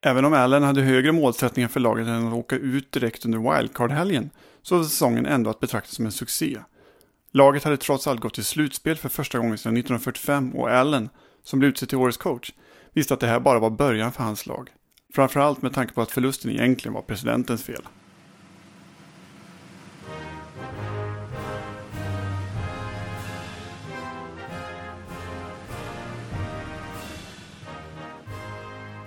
Även 0.04 0.24
om 0.24 0.32
Allen 0.34 0.62
hade 0.62 0.82
högre 0.82 1.12
målsättningar 1.12 1.68
för 1.68 1.80
laget 1.80 2.06
än 2.06 2.26
att 2.26 2.34
åka 2.34 2.56
ut 2.56 2.92
direkt 2.92 3.24
under 3.24 3.38
wildcard-helgen 3.38 4.30
så 4.62 4.76
var 4.76 4.84
säsongen 4.84 5.26
ändå 5.26 5.50
att 5.50 5.60
betrakta 5.60 5.90
som 5.90 6.06
en 6.06 6.12
succé. 6.12 6.58
Laget 7.32 7.64
hade 7.64 7.76
trots 7.76 8.06
allt 8.06 8.20
gått 8.20 8.34
till 8.34 8.44
slutspel 8.44 8.96
för 8.96 9.08
första 9.08 9.38
gången 9.38 9.58
sedan 9.58 9.76
1945 9.76 10.56
och 10.56 10.70
Allen, 10.70 11.08
som 11.42 11.58
blev 11.58 11.68
utsedd 11.68 11.88
till 11.88 11.98
årets 11.98 12.18
coach, 12.18 12.52
visste 12.92 13.14
att 13.14 13.20
det 13.20 13.26
här 13.26 13.40
bara 13.40 13.58
var 13.58 13.70
början 13.70 14.12
för 14.12 14.22
hans 14.22 14.46
lag. 14.46 14.70
Framförallt 15.14 15.62
med 15.62 15.74
tanke 15.74 15.94
på 15.94 16.02
att 16.02 16.10
förlusten 16.10 16.50
egentligen 16.50 16.94
var 16.94 17.02
presidentens 17.02 17.62
fel. 17.62 17.82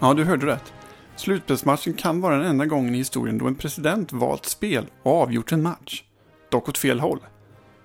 Ja, 0.01 0.13
du 0.13 0.23
hörde 0.23 0.45
rätt. 0.45 0.73
Slutspelsmatchen 1.15 1.93
kan 1.93 2.21
vara 2.21 2.37
den 2.37 2.45
enda 2.45 2.65
gången 2.65 2.95
i 2.95 2.97
historien 2.97 3.37
då 3.37 3.47
en 3.47 3.55
president 3.55 4.13
valt 4.13 4.45
spel 4.45 4.85
och 5.03 5.21
avgjort 5.21 5.51
en 5.51 5.61
match. 5.61 6.03
Dock 6.51 6.69
åt 6.69 6.77
fel 6.77 6.99
håll. 6.99 7.19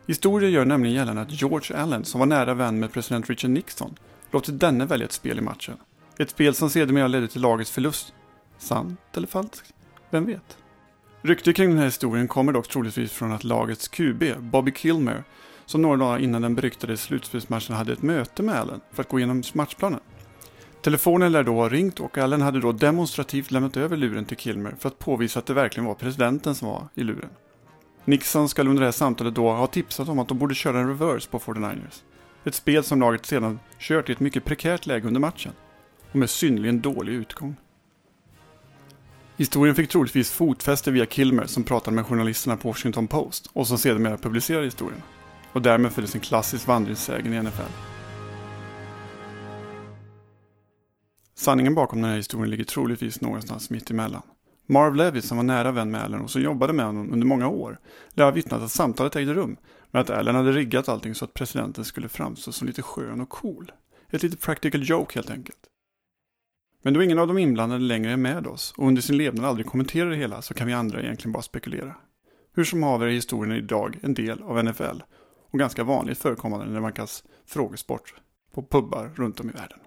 Historien 0.06 0.52
gör 0.52 0.64
nämligen 0.64 0.97
gällande 0.97 1.23
att 1.23 1.40
George 1.40 1.76
Allen, 1.76 2.04
som 2.04 2.18
var 2.18 2.26
nära 2.26 2.54
vän 2.54 2.80
med 2.80 2.92
president 2.92 3.30
Richard 3.30 3.50
Nixon, 3.50 3.94
låtit 4.30 4.61
denne 4.61 4.87
välja 4.87 5.06
ett 5.06 5.12
spel 5.12 5.38
i 5.38 5.40
matchen. 5.40 5.76
Ett 6.18 6.30
spel 6.30 6.54
som 6.54 6.71
sedermera 6.71 7.06
ledde 7.06 7.28
till 7.28 7.40
lagets 7.40 7.71
förlust. 7.71 8.14
Sant 8.59 9.16
eller 9.16 9.26
falskt? 9.26 9.75
Vem 10.11 10.26
vet? 10.26 10.59
Ryktet 11.23 11.56
kring 11.56 11.68
den 11.68 11.78
här 11.78 11.85
historien 11.85 12.28
kommer 12.28 12.52
dock 12.52 12.68
troligtvis 12.68 13.12
från 13.12 13.33
att 13.33 13.44
lagets 13.44 13.88
QB, 13.88 14.25
Bobby 14.38 14.73
Kilmer, 14.73 15.25
som 15.66 15.83
några 15.83 15.97
dagar 15.97 16.18
innan 16.18 16.42
den 16.42 16.54
beryktade 16.54 16.97
slutspelsmatchen 16.97 17.76
hade 17.76 17.92
ett 17.92 18.02
möte 18.02 18.42
med 18.42 18.54
Allen 18.54 18.80
för 18.92 19.02
att 19.02 19.09
gå 19.09 19.18
igenom 19.18 19.42
matchplanen. 19.52 20.00
Telefonen 20.84 21.32
lär 21.32 21.42
då 21.42 21.54
ha 21.54 21.68
ringt 21.68 22.00
och 22.00 22.18
Allen 22.18 22.42
hade 22.42 22.60
då 22.60 22.72
demonstrativt 22.72 23.50
lämnat 23.50 23.76
över 23.76 23.96
luren 23.96 24.24
till 24.24 24.36
Kilmer 24.36 24.74
för 24.78 24.88
att 24.88 24.98
påvisa 24.98 25.38
att 25.38 25.46
det 25.46 25.54
verkligen 25.54 25.86
var 25.86 25.94
presidenten 25.94 26.54
som 26.54 26.68
var 26.68 26.88
i 26.94 27.02
luren. 27.02 27.30
Nixon 28.04 28.48
ska 28.48 28.62
under 28.62 28.80
det 28.80 28.86
här 28.86 28.92
samtalet 28.92 29.34
då 29.34 29.52
ha 29.52 29.66
tipsat 29.66 30.08
om 30.08 30.18
att 30.18 30.28
de 30.28 30.38
borde 30.38 30.54
köra 30.54 30.78
en 30.78 30.88
reverse 30.88 31.30
på 31.30 31.38
49ers. 31.38 32.02
Ett 32.44 32.54
spel 32.54 32.84
som 32.84 33.00
laget 33.00 33.26
sedan 33.26 33.60
kört 33.78 34.08
i 34.08 34.12
ett 34.12 34.20
mycket 34.20 34.44
prekärt 34.44 34.86
läge 34.86 35.06
under 35.06 35.20
matchen 35.20 35.52
och 36.12 36.16
med 36.16 36.30
synnerligen 36.30 36.80
dålig 36.80 37.12
utgång. 37.12 37.56
Historien 39.36 39.74
fick 39.74 39.90
troligtvis 39.90 40.30
fotfäste 40.30 40.90
via 40.90 41.06
Kilmer 41.06 41.46
som 41.46 41.64
pratade 41.64 41.94
med 41.94 42.06
journalisterna 42.06 42.56
på 42.56 42.68
Washington 42.68 43.06
Post 43.06 43.50
och 43.52 43.66
som 43.66 43.78
sedermera 43.78 44.16
publicerade 44.16 44.64
historien. 44.64 45.02
Och 45.52 45.62
därmed 45.62 45.92
följdes 45.92 46.14
en 46.14 46.20
klassisk 46.20 46.66
vandringssägen 46.66 47.34
i 47.34 47.42
NFL. 47.42 47.93
Sanningen 51.44 51.74
bakom 51.74 52.00
den 52.00 52.10
här 52.10 52.16
historien 52.16 52.50
ligger 52.50 52.64
troligtvis 52.64 53.20
någonstans 53.20 53.70
mitt 53.70 53.90
emellan. 53.90 54.22
Marv 54.66 54.94
Levy 54.94 55.20
som 55.20 55.36
var 55.36 55.44
nära 55.44 55.72
vän 55.72 55.90
med 55.90 56.02
Allen 56.02 56.20
och 56.20 56.30
som 56.30 56.42
jobbade 56.42 56.72
med 56.72 56.86
honom 56.86 57.12
under 57.12 57.26
många 57.26 57.48
år 57.48 57.78
lär 58.10 58.24
ha 58.24 58.30
vittnat 58.30 58.62
att 58.62 58.70
samtalet 58.70 59.16
ägde 59.16 59.34
rum 59.34 59.56
men 59.90 60.02
att 60.02 60.10
Allen 60.10 60.34
hade 60.34 60.52
riggat 60.52 60.88
allting 60.88 61.14
så 61.14 61.24
att 61.24 61.34
presidenten 61.34 61.84
skulle 61.84 62.08
framstå 62.08 62.52
som 62.52 62.66
lite 62.66 62.82
skön 62.82 63.20
och 63.20 63.28
cool. 63.28 63.72
Ett 64.10 64.22
litet 64.22 64.40
practical 64.40 64.90
joke 64.90 65.14
helt 65.14 65.30
enkelt. 65.30 65.58
Men 66.82 66.94
då 66.94 67.02
ingen 67.02 67.18
av 67.18 67.26
de 67.26 67.38
inblandade 67.38 67.84
längre 67.84 68.12
är 68.12 68.16
med 68.16 68.46
oss 68.46 68.74
och 68.76 68.88
under 68.88 69.02
sin 69.02 69.16
levnad 69.16 69.44
aldrig 69.44 69.66
kommenterar 69.66 70.10
det 70.10 70.16
hela 70.16 70.42
så 70.42 70.54
kan 70.54 70.66
vi 70.66 70.72
andra 70.72 71.02
egentligen 71.02 71.32
bara 71.32 71.42
spekulera. 71.42 71.94
Hur 72.54 72.64
som 72.64 72.82
haver 72.82 73.06
är 73.06 73.10
historien 73.10 73.56
idag 73.56 73.98
en 74.02 74.14
del 74.14 74.42
av 74.42 74.64
NFL 74.64 75.02
och 75.50 75.58
ganska 75.58 75.84
vanligt 75.84 76.18
förekommande 76.18 76.66
när 76.66 76.74
det 76.74 76.80
vankas 76.80 77.24
frågesport 77.46 78.14
på 78.54 78.62
pubbar 78.62 79.10
runt 79.16 79.40
om 79.40 79.50
i 79.50 79.52
världen. 79.52 79.78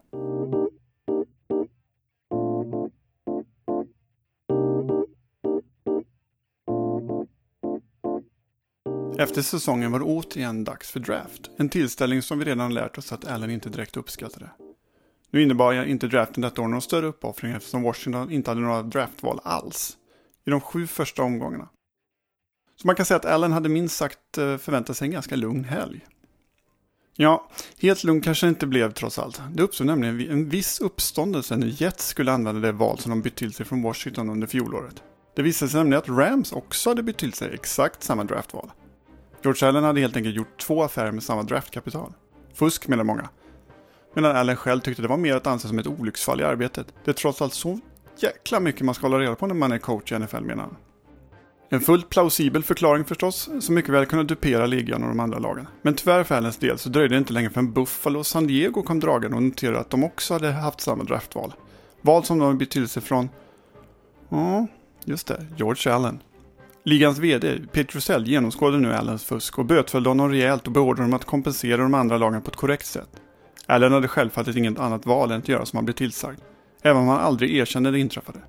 Efter 9.19 9.41
säsongen 9.41 9.91
var 9.91 9.99
det 9.99 10.05
återigen 10.05 10.63
dags 10.63 10.91
för 10.91 10.99
draft. 10.99 11.49
En 11.57 11.69
tillställning 11.69 12.21
som 12.21 12.39
vi 12.39 12.45
redan 12.45 12.73
lärt 12.73 12.97
oss 12.97 13.11
att 13.11 13.25
Allen 13.25 13.49
inte 13.49 13.69
direkt 13.69 13.97
uppskattade. 13.97 14.49
Nu 15.31 15.41
innebar 15.41 15.85
inte 15.85 16.07
draften 16.07 16.41
detta 16.41 16.61
år 16.61 16.67
någon 16.67 16.81
större 16.81 17.05
uppoffring 17.05 17.51
eftersom 17.51 17.83
Washington 17.83 18.31
inte 18.31 18.51
hade 18.51 18.61
några 18.61 18.83
draftval 18.83 19.39
alls 19.43 19.97
i 20.45 20.49
de 20.49 20.61
sju 20.61 20.87
första 20.87 21.23
omgångarna. 21.23 21.69
Så 22.75 22.87
man 22.87 22.95
kan 22.95 23.05
säga 23.05 23.17
att 23.17 23.25
Allen 23.25 23.51
hade 23.51 23.69
minst 23.69 23.95
sagt 23.95 24.37
eh, 24.37 24.57
förväntat 24.57 24.97
sig 24.97 25.05
en 25.05 25.11
ganska 25.11 25.35
lugn 25.35 25.63
helg. 25.63 26.05
Ja, 27.15 27.49
helt 27.79 28.03
lugn 28.03 28.21
kanske 28.21 28.45
det 28.45 28.49
inte 28.49 28.67
blev 28.67 28.93
trots 28.93 29.19
allt. 29.19 29.41
Det 29.51 29.63
uppstod 29.63 29.87
nämligen 29.87 30.31
en 30.31 30.49
viss 30.49 30.79
uppståndelse 30.79 31.57
när 31.57 31.67
Jets 31.67 32.07
skulle 32.07 32.31
använda 32.31 32.61
det 32.61 32.71
val 32.71 32.99
som 32.99 33.09
de 33.09 33.21
bytt 33.21 33.35
till 33.35 33.53
sig 33.53 33.65
från 33.65 33.81
Washington 33.81 34.29
under 34.29 34.47
fjolåret. 34.47 35.03
Det 35.35 35.41
visade 35.41 35.71
sig 35.71 35.79
nämligen 35.79 36.01
att 36.01 36.09
Rams 36.09 36.51
också 36.51 36.89
hade 36.89 37.03
bytt 37.03 37.17
till 37.17 37.33
sig 37.33 37.53
exakt 37.53 38.03
samma 38.03 38.23
draftval. 38.23 38.71
George 39.47 39.67
Allen 39.67 39.83
hade 39.83 39.99
helt 39.99 40.17
enkelt 40.17 40.35
gjort 40.35 40.57
två 40.61 40.83
affärer 40.83 41.11
med 41.11 41.23
samma 41.23 41.43
draftkapital. 41.43 42.13
Fusk 42.53 42.87
menar 42.87 43.03
många. 43.03 43.29
Medan 44.13 44.35
Allen 44.35 44.55
själv 44.55 44.79
tyckte 44.79 45.01
det 45.01 45.07
var 45.07 45.17
mer 45.17 45.35
att 45.35 45.47
anse 45.47 45.67
som 45.67 45.79
ett 45.79 45.87
olycksfall 45.87 46.41
i 46.41 46.43
arbetet. 46.43 46.87
Det 47.05 47.11
är 47.11 47.15
trots 47.15 47.41
allt 47.41 47.53
så 47.53 47.79
jäkla 48.19 48.59
mycket 48.59 48.81
man 48.81 48.95
ska 48.95 49.07
hålla 49.07 49.19
reda 49.19 49.35
på 49.35 49.47
när 49.47 49.55
man 49.55 49.71
är 49.71 49.77
coach 49.77 50.11
i 50.11 50.19
NFL 50.19 50.41
menar 50.41 50.63
han. 50.63 50.75
En 51.69 51.81
fullt 51.81 52.09
plausibel 52.09 52.63
förklaring 52.63 53.05
förstås, 53.05 53.49
som 53.59 53.75
mycket 53.75 53.93
väl 53.93 54.05
kunde 54.05 54.25
dupera 54.25 54.65
ligan 54.65 55.03
och 55.03 55.09
de 55.09 55.19
andra 55.19 55.39
lagen. 55.39 55.67
Men 55.81 55.95
tyvärr 55.95 56.23
för 56.23 56.35
Allens 56.35 56.57
del 56.57 56.77
så 56.77 56.89
dröjde 56.89 57.15
det 57.15 57.19
inte 57.19 57.33
länge 57.33 57.49
förrän 57.49 57.73
Buffalo 57.73 58.19
och 58.19 58.27
San 58.27 58.47
Diego 58.47 58.83
kom 58.83 58.99
dragande 58.99 59.37
och 59.37 59.43
noterade 59.43 59.79
att 59.79 59.89
de 59.89 60.03
också 60.03 60.33
hade 60.33 60.51
haft 60.51 60.81
samma 60.81 61.03
draftval. 61.03 61.53
Val 62.01 62.23
som 62.23 62.39
de 62.39 62.45
har 62.45 62.53
betydelse 62.53 63.01
från, 63.01 63.29
ja, 64.29 64.67
just 65.05 65.27
det, 65.27 65.45
George 65.57 65.93
Allen. 65.93 66.19
Ligans 66.87 67.19
VD, 67.19 67.59
Peter 67.71 67.95
Rosell, 67.95 68.27
genomskådade 68.27 68.79
nu 68.79 68.93
Allens 68.93 69.23
fusk 69.23 69.59
och 69.59 69.65
bötfällde 69.65 70.09
honom 70.09 70.31
rejält 70.31 70.67
och 70.67 70.73
beordrade 70.73 71.01
honom 71.01 71.13
att 71.13 71.25
kompensera 71.25 71.77
de 71.77 71.93
andra 71.93 72.17
lagen 72.17 72.41
på 72.41 72.49
ett 72.49 72.55
korrekt 72.55 72.85
sätt. 72.85 73.09
Allen 73.65 73.93
hade 73.93 74.07
självfallet 74.07 74.55
inget 74.55 74.79
annat 74.79 75.05
val 75.05 75.31
än 75.31 75.37
att 75.37 75.47
göra 75.47 75.65
som 75.65 75.77
han 75.77 75.85
blev 75.85 75.93
tillsagd, 75.93 76.39
även 76.81 77.01
om 77.01 77.07
han 77.07 77.19
aldrig 77.19 77.55
erkände 77.55 77.91
det 77.91 77.99
inträffade. 77.99 78.39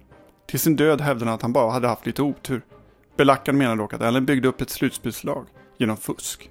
Till 0.46 0.60
sin 0.60 0.76
död 0.76 1.00
hävdade 1.00 1.30
han 1.30 1.34
att 1.34 1.42
han 1.42 1.52
bara 1.52 1.70
hade 1.70 1.88
haft 1.88 2.06
lite 2.06 2.22
otur. 2.22 2.62
Belackan 3.16 3.58
menar 3.58 3.76
dock 3.76 3.92
att 3.92 4.02
Allen 4.02 4.26
byggde 4.26 4.48
upp 4.48 4.60
ett 4.60 4.70
slutspelslag 4.70 5.46
genom 5.78 5.96
fusk. 5.96 6.50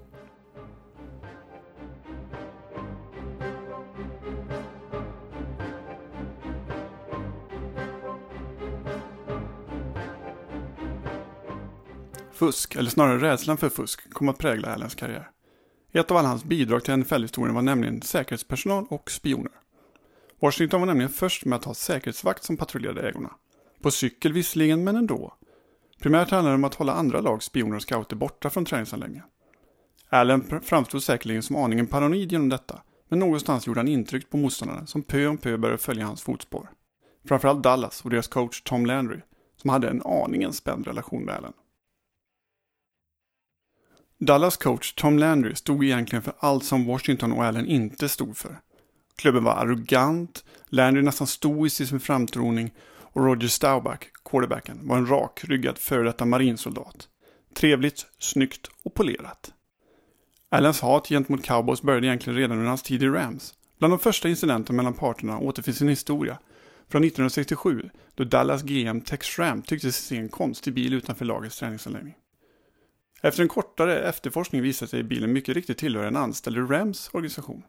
Fusk, 12.37 12.75
eller 12.75 12.89
snarare 12.89 13.31
rädslan 13.31 13.57
för 13.57 13.69
fusk, 13.69 14.13
kom 14.13 14.29
att 14.29 14.37
prägla 14.37 14.73
Allens 14.73 14.95
karriär. 14.95 15.29
Ett 15.91 16.11
av 16.11 16.17
alla 16.17 16.27
hans 16.27 16.43
bidrag 16.43 16.83
till 16.83 16.97
NFL-historien 16.97 17.55
var 17.55 17.61
nämligen 17.61 18.01
säkerhetspersonal 18.01 18.85
och 18.89 19.11
spioner. 19.11 19.51
Washington 20.41 20.79
var 20.79 20.87
nämligen 20.87 21.09
först 21.09 21.45
med 21.45 21.55
att 21.55 21.65
ha 21.65 21.73
säkerhetsvakt 21.73 22.43
som 22.43 22.57
patrullerade 22.57 23.09
ägorna. 23.09 23.29
På 23.81 23.91
cykel 23.91 24.33
visserligen, 24.33 24.83
men 24.83 24.95
ändå. 24.95 25.33
Primärt 25.99 26.31
handlade 26.31 26.53
det 26.53 26.55
om 26.55 26.63
att 26.63 26.75
hålla 26.75 26.93
andra 26.93 27.21
lags 27.21 27.45
spioner 27.45 27.75
och 27.75 27.81
scouter 27.81 28.15
borta 28.15 28.49
från 28.49 28.65
träningsanläggningen. 28.65 29.25
Allen 30.09 30.61
framstod 30.63 31.03
säkerligen 31.03 31.43
som 31.43 31.55
aningen 31.55 31.87
paranoid 31.87 32.31
genom 32.31 32.49
detta, 32.49 32.81
men 33.09 33.19
någonstans 33.19 33.67
gjorde 33.67 33.79
han 33.79 33.87
intryck 33.87 34.29
på 34.29 34.37
motståndarna 34.37 34.85
som 34.87 35.03
pö 35.03 35.27
om 35.27 35.37
pö 35.37 35.57
började 35.57 35.77
följa 35.77 36.05
hans 36.05 36.21
fotspår. 36.21 36.69
Framförallt 37.27 37.63
Dallas 37.63 38.01
och 38.01 38.09
deras 38.09 38.27
coach 38.27 38.61
Tom 38.61 38.85
Landry, 38.85 39.19
som 39.61 39.69
hade 39.69 39.89
en 39.89 40.01
aningen 40.05 40.53
spänd 40.53 40.87
relation 40.87 41.25
med 41.25 41.35
Allen. 41.35 41.53
Dallas 44.19 44.57
coach 44.57 44.93
Tom 44.93 45.19
Landry 45.19 45.55
stod 45.55 45.83
egentligen 45.85 46.23
för 46.23 46.33
allt 46.39 46.63
som 46.63 46.85
Washington 46.85 47.31
och 47.31 47.45
Allen 47.45 47.65
inte 47.65 48.09
stod 48.09 48.37
för. 48.37 48.59
Klubben 49.15 49.43
var 49.43 49.53
arrogant, 49.55 50.43
Landry 50.69 51.01
nästan 51.01 51.27
stoisk 51.27 51.81
i 51.81 51.85
sin 51.85 51.99
framtoning 51.99 52.73
och 52.99 53.25
Roger 53.25 53.47
Staubach, 53.47 53.99
quarterbacken, 54.25 54.87
var 54.87 54.97
en 54.97 55.07
rakryggad 55.07 55.77
före 55.77 56.03
detta 56.03 56.25
marinsoldat. 56.25 57.07
Trevligt, 57.55 58.05
snyggt 58.19 58.69
och 58.83 58.93
polerat. 58.93 59.53
Allens 60.49 60.81
hat 60.81 61.07
gentemot 61.09 61.43
cowboys 61.43 61.81
började 61.81 62.07
egentligen 62.07 62.39
redan 62.39 62.57
under 62.57 62.69
hans 62.69 62.83
tid 62.83 63.03
i 63.03 63.07
Rams. 63.07 63.53
Bland 63.79 63.91
de 63.91 63.99
första 63.99 64.29
incidenterna 64.29 64.77
mellan 64.77 64.93
parterna 64.93 65.39
återfinns 65.39 65.81
en 65.81 65.87
historia 65.87 66.37
från 66.89 67.03
1967 67.03 67.89
då 68.15 68.23
Dallas 68.23 68.63
GM 68.63 69.01
Tex 69.01 69.27
Schramm 69.27 69.61
tyckte 69.61 69.91
sig 69.91 70.03
se 70.03 70.17
en 70.17 70.29
konstig 70.29 70.73
bil 70.73 70.93
utanför 70.93 71.25
lagets 71.25 71.59
träningsanläggning. 71.59 72.15
Efter 73.21 73.43
en 73.43 73.49
kortare 73.49 73.99
efterforskning 73.99 74.61
visade 74.61 74.89
sig 74.89 75.03
bilen 75.03 75.33
mycket 75.33 75.55
riktigt 75.55 75.77
tillhöra 75.77 76.07
en 76.07 76.15
anställd 76.15 76.57
i 76.57 76.59
Rams 76.59 77.09
organisation. 77.13 77.63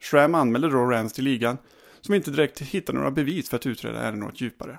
Schramm 0.00 0.34
anmälde 0.34 0.68
då 0.68 0.78
Rams 0.78 1.12
till 1.12 1.24
ligan, 1.24 1.58
som 2.00 2.14
inte 2.14 2.30
direkt 2.30 2.60
hittade 2.60 2.98
några 2.98 3.10
bevis 3.10 3.48
för 3.48 3.56
att 3.56 3.66
utreda 3.66 4.00
ärendet 4.00 4.28
något 4.28 4.40
djupare. 4.40 4.78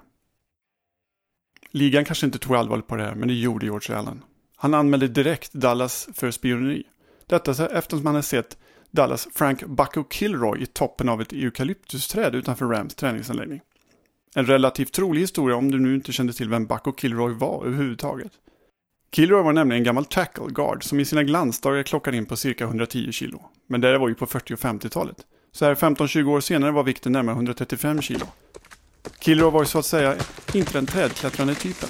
Ligan 1.72 2.06
kanske 2.06 2.26
inte 2.26 2.40
tog 2.40 2.56
allvarligt 2.56 2.88
på 2.88 2.96
det 2.96 3.04
här, 3.04 3.16
men 3.16 3.28
det 3.28 3.34
gjorde 3.34 3.66
George 3.66 3.98
Allen. 3.98 4.24
Han 4.56 4.74
anmälde 4.74 5.08
direkt 5.08 5.54
Dallas 5.54 6.10
för 6.14 6.32
spioneri. 6.32 6.84
Detta 7.26 7.68
eftersom 7.68 8.06
han 8.06 8.16
hade 8.16 8.24
sett 8.24 8.58
Dallas 8.92 9.28
Frank 9.34 9.66
Bucko 9.66 10.04
Kilroy 10.10 10.62
i 10.62 10.66
toppen 10.66 11.10
av 11.10 11.22
ett 11.22 11.34
eukalyptusträd 11.34 12.36
utanför 12.36 12.66
Rams 12.66 12.96
träningsanläggning. 12.96 13.62
En 14.36 14.46
relativt 14.46 14.94
trolig 14.94 15.22
historia 15.22 15.56
om 15.56 15.72
du 15.72 15.80
nu 15.80 15.96
inte 15.96 16.12
kände 16.12 16.34
till 16.34 16.50
vem 16.50 16.66
Bucko 16.66 16.94
Kilroy 16.98 17.34
var 17.34 17.66
överhuvudtaget. 17.66 18.32
Kilroy 19.12 19.44
var 19.44 19.54
nämligen 19.54 19.80
en 19.80 19.84
gammal 19.84 20.06
tackle 20.06 20.48
guard 20.50 20.84
som 20.84 21.00
i 21.00 21.06
sina 21.06 21.24
glansdagar 21.24 21.84
klockade 21.84 22.18
in 22.18 22.26
på 22.26 22.36
cirka 22.36 22.64
110 22.64 23.12
kilo. 23.12 23.42
Men 23.68 23.82
det 23.82 23.98
var 23.98 24.10
ju 24.10 24.16
på 24.16 24.26
40 24.26 24.54
och 24.54 24.60
50-talet. 24.60 25.18
Så 25.52 25.66
här 25.66 25.76
15-20 25.76 26.30
år 26.30 26.40
senare 26.40 26.72
var 26.72 26.84
vikten 26.84 27.12
närmare 27.12 27.36
135 27.36 28.02
kilo. 28.02 28.26
Kilroy 29.20 29.52
var 29.52 29.62
ju 29.62 29.66
så 29.66 29.80
att 29.80 29.86
säga 29.86 30.16
inte 30.54 30.74
den 30.74 30.86
trädklättrande 30.86 31.56
typen. 31.56 31.90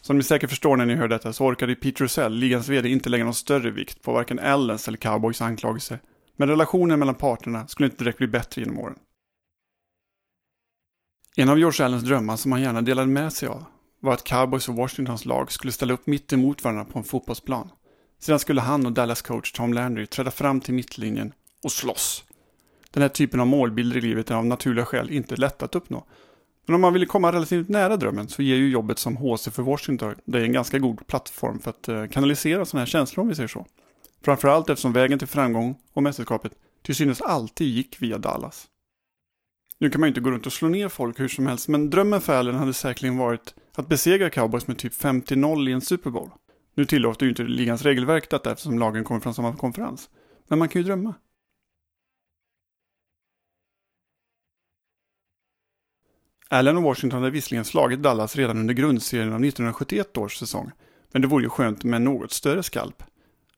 Som 0.00 0.16
ni 0.16 0.22
säkert 0.22 0.50
förstår 0.50 0.76
när 0.76 0.86
ni 0.86 0.94
hör 0.94 1.08
detta 1.08 1.32
så 1.32 1.44
orkade 1.44 1.74
Peter 1.74 2.04
Russell, 2.04 2.34
ligans 2.34 2.68
vd, 2.68 2.88
inte 2.88 3.08
lägga 3.08 3.24
någon 3.24 3.34
större 3.34 3.70
vikt 3.70 4.02
på 4.02 4.12
varken 4.12 4.38
Allens 4.38 4.88
eller 4.88 4.98
Cowboys 4.98 5.42
anklagelser. 5.42 6.00
Men 6.36 6.48
relationen 6.48 6.98
mellan 6.98 7.14
parterna 7.14 7.68
skulle 7.68 7.86
inte 7.86 8.04
direkt 8.04 8.18
bli 8.18 8.26
bättre 8.26 8.62
genom 8.62 8.78
åren. 8.78 8.98
En 11.36 11.48
av 11.48 11.58
George 11.58 11.84
Allens 11.84 12.02
drömmar 12.02 12.36
som 12.36 12.52
han 12.52 12.62
gärna 12.62 12.82
delade 12.82 13.08
med 13.08 13.32
sig 13.32 13.48
av 13.48 13.64
var 14.00 14.12
att 14.12 14.24
Cowboys 14.24 14.68
och 14.68 14.74
Washingtons 14.74 15.24
lag 15.24 15.52
skulle 15.52 15.72
ställa 15.72 15.92
upp 15.92 16.06
mitt 16.06 16.32
emot 16.32 16.64
varandra 16.64 16.84
på 16.84 16.98
en 16.98 17.04
fotbollsplan. 17.04 17.70
Sedan 18.20 18.38
skulle 18.38 18.60
han 18.60 18.86
och 18.86 18.92
Dallas 18.92 19.22
coach 19.22 19.52
Tom 19.52 19.72
Landry 19.72 20.06
träda 20.06 20.30
fram 20.30 20.60
till 20.60 20.74
mittlinjen 20.74 21.32
och 21.64 21.72
slåss. 21.72 22.24
Den 22.90 23.02
här 23.02 23.08
typen 23.08 23.40
av 23.40 23.46
målbilder 23.46 23.96
i 23.96 24.00
livet 24.00 24.30
är 24.30 24.34
av 24.34 24.46
naturliga 24.46 24.84
skäl 24.84 25.10
inte 25.10 25.36
lätt 25.36 25.62
att 25.62 25.74
uppnå. 25.74 26.06
Men 26.66 26.74
om 26.74 26.80
man 26.80 26.92
vill 26.92 27.06
komma 27.06 27.32
relativt 27.32 27.68
nära 27.68 27.96
drömmen 27.96 28.28
så 28.28 28.42
ger 28.42 28.56
ju 28.56 28.70
jobbet 28.70 28.98
som 28.98 29.16
HC 29.16 29.48
för 29.50 29.62
Washington 29.62 30.14
dig 30.24 30.44
en 30.44 30.52
ganska 30.52 30.78
god 30.78 31.06
plattform 31.06 31.58
för 31.58 31.70
att 31.70 31.88
eh, 31.88 32.06
kanalisera 32.06 32.64
sådana 32.64 32.80
här 32.80 32.86
känslor 32.86 33.22
om 33.22 33.28
vi 33.28 33.34
säger 33.34 33.48
så. 33.48 33.66
Framförallt 34.24 34.70
eftersom 34.70 34.92
vägen 34.92 35.18
till 35.18 35.28
framgång 35.28 35.74
och 35.92 36.02
mästerskapet 36.02 36.52
till 36.82 36.94
synes 36.94 37.20
alltid 37.20 37.68
gick 37.68 38.02
via 38.02 38.18
Dallas. 38.18 38.68
Nu 39.80 39.90
kan 39.90 40.00
man 40.00 40.06
ju 40.06 40.10
inte 40.10 40.20
gå 40.20 40.30
runt 40.30 40.46
och 40.46 40.52
slå 40.52 40.68
ner 40.68 40.88
folk 40.88 41.20
hur 41.20 41.28
som 41.28 41.46
helst, 41.46 41.68
men 41.68 41.90
drömmen 41.90 42.20
för 42.20 42.34
Allen 42.34 42.54
hade 42.54 42.72
säkerligen 42.72 43.18
varit 43.18 43.54
att 43.74 43.88
besegra 43.88 44.30
Cowboys 44.30 44.66
med 44.66 44.78
typ 44.78 44.92
50-0 44.92 45.68
i 45.68 45.72
en 45.72 45.80
Super 45.80 46.10
Bowl. 46.10 46.30
Nu 46.74 46.84
tillåter 46.84 47.26
ju 47.26 47.30
inte 47.30 47.42
ligans 47.42 47.82
regelverk 47.82 48.30
detta 48.30 48.52
eftersom 48.52 48.78
lagen 48.78 49.04
kommer 49.04 49.20
från 49.20 49.34
samma 49.34 49.56
konferens. 49.56 50.10
Men 50.48 50.58
man 50.58 50.68
kan 50.68 50.82
ju 50.82 50.86
drömma. 50.86 51.14
Allen 56.48 56.76
och 56.76 56.82
Washington 56.82 57.20
hade 57.20 57.30
visserligen 57.30 57.64
slagit 57.64 58.02
Dallas 58.02 58.36
redan 58.36 58.58
under 58.58 58.74
grundserien 58.74 59.32
av 59.32 59.44
1971 59.44 60.16
års 60.18 60.36
säsong, 60.36 60.70
men 61.12 61.22
det 61.22 61.28
vore 61.28 61.42
ju 61.42 61.48
skönt 61.48 61.84
med 61.84 61.96
en 61.96 62.04
något 62.04 62.32
större 62.32 62.62
skalp. 62.62 63.02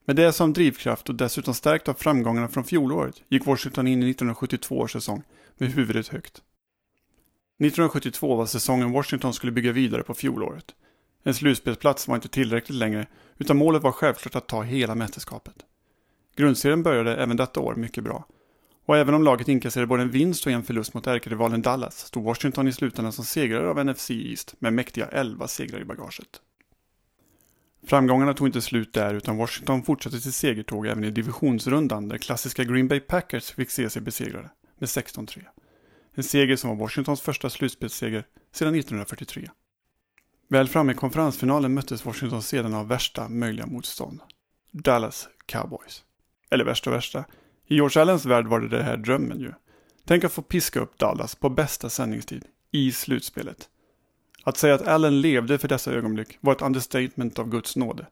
Med 0.05 0.17
det 0.17 0.33
som 0.33 0.53
drivkraft 0.53 1.09
och 1.09 1.15
dessutom 1.15 1.55
stärkt 1.55 1.89
av 1.89 1.95
framgångarna 1.95 2.49
från 2.49 2.65
fjolåret 2.65 3.23
gick 3.29 3.47
Washington 3.47 3.87
in 3.87 4.03
i 4.03 4.11
1972 4.11 4.79
års 4.79 4.93
säsong 4.93 5.23
med 5.59 5.73
huvudet 5.73 6.09
högt. 6.09 6.43
1972 7.63 8.37
var 8.37 8.47
säsongen 8.47 8.93
Washington 8.93 9.35
skulle 9.35 9.53
bygga 9.53 9.73
vidare 9.73 10.03
på 10.03 10.15
fjolåret. 10.15 10.75
En 11.23 11.35
slutspelsplats 11.35 12.09
var 12.09 12.15
inte 12.15 12.29
tillräckligt 12.29 12.79
längre, 12.79 13.07
utan 13.39 13.57
målet 13.57 13.83
var 13.83 13.93
självklart 13.93 14.37
att 14.37 14.49
ta 14.49 14.63
hela 14.63 14.95
mästerskapet. 14.95 15.55
Grundserien 16.37 16.83
började 16.83 17.17
även 17.17 17.37
detta 17.37 17.61
år 17.61 17.75
mycket 17.75 18.05
bra. 18.05 18.27
Och 18.87 18.97
även 18.97 19.15
om 19.15 19.23
laget 19.23 19.49
inkasserade 19.49 19.87
både 19.87 20.03
en 20.03 20.11
vinst 20.11 20.47
och 20.47 20.53
en 20.53 20.63
förlust 20.63 20.95
mot 20.95 21.07
ärkerivalen 21.07 21.63
Dallas 21.63 21.99
stod 21.99 22.25
Washington 22.25 22.69
i 22.69 22.73
slutändan 22.73 23.13
som 23.13 23.25
segrare 23.25 23.69
av 23.69 23.87
NFC 23.87 24.11
East 24.11 24.55
med 24.59 24.73
mäktiga 24.73 25.07
11 25.07 25.49
segrar 25.49 25.81
i 25.81 25.85
bagaget. 25.85 26.41
Framgångarna 27.87 28.35
tog 28.35 28.49
inte 28.49 28.61
slut 28.61 28.93
där 28.93 29.15
utan 29.15 29.37
Washington 29.37 29.83
fortsatte 29.83 30.21
sitt 30.21 30.35
segertåg 30.35 30.87
även 30.87 31.05
i 31.05 31.11
divisionsrundan 31.11 32.09
där 32.09 32.19
klassiska 32.19 32.65
Green 32.65 32.89
Bay 32.89 33.01
Packers 33.01 33.51
fick 33.51 33.71
se 33.71 33.91
sig 33.91 34.03
besegrade 34.03 34.51
med 34.83 34.87
16-3. 34.87 35.45
En 36.15 36.23
seger 36.23 36.57
som 36.57 36.71
var 36.71 36.77
Washingtons 36.77 37.21
första 37.21 37.51
slutspelsseger 37.51 38.27
sedan 38.53 38.75
1943. 38.75 39.51
Väl 40.49 40.69
framme 40.69 40.93
i 40.93 40.95
konferensfinalen 40.95 41.75
möttes 41.75 42.05
Washington 42.05 42.43
sedan 42.43 42.75
av 42.75 42.89
värsta 42.89 43.29
möjliga 43.29 43.67
motstånd. 43.67 44.21
Dallas 44.73 45.29
Cowboys. 45.47 46.05
Eller 46.51 46.65
värsta 46.65 46.91
värsta. 46.91 47.25
I 47.67 47.75
George 47.75 48.03
Allens 48.03 48.25
värld 48.25 48.47
var 48.47 48.61
det 48.61 48.69
det 48.69 48.83
här 48.83 48.97
drömmen 48.97 49.41
ju. 49.41 49.53
Tänk 50.05 50.25
att 50.25 50.33
få 50.33 50.43
piska 50.43 50.81
upp 50.81 50.99
Dallas 50.99 51.35
på 51.35 51.49
bästa 51.49 51.91
sändningstid. 51.91 52.45
I 52.71 52.93
slutspelet. 52.93 53.69
Att 54.45 54.57
säga 54.57 54.75
att 54.75 54.89
Allen 54.89 55.21
levde 55.21 55.59
för 55.59 55.69
dessa 55.69 55.93
ögonblick 55.93 56.39
var 56.41 56.53
ett 56.53 56.63
understatement 56.63 57.39
av 57.39 57.49
Guds 57.49 57.77
nåde. 57.77 58.07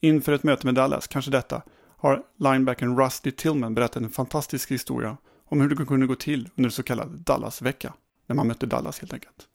Inför 0.00 0.32
ett 0.32 0.42
möte 0.42 0.66
med 0.66 0.74
Dallas, 0.74 1.06
kanske 1.06 1.30
detta, 1.30 1.62
har 1.96 2.22
linebacken 2.36 2.98
Rusty 2.98 3.30
Tillman 3.30 3.74
berättat 3.74 4.02
en 4.02 4.10
fantastisk 4.10 4.70
historia 4.70 5.16
om 5.52 5.60
hur 5.60 5.68
det 5.68 5.84
kunde 5.84 6.06
gå 6.06 6.14
till 6.14 6.48
under 6.56 6.70
så 6.70 6.82
kallad 6.82 7.08
Dallas-vecka. 7.08 7.92
När 8.26 8.36
man 8.36 8.48
mötte 8.48 8.66
Dallas 8.66 9.00
helt 9.00 9.12
enkelt. 9.12 9.48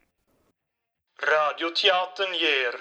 Radioteatern 1.22 2.34
ger. 2.34 2.74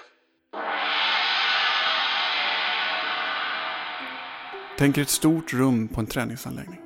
Tänk 4.77 4.97
er 4.97 5.01
ett 5.01 5.09
stort 5.09 5.53
rum 5.53 5.87
på 5.87 5.99
en 5.99 6.07
träningsanläggning. 6.07 6.79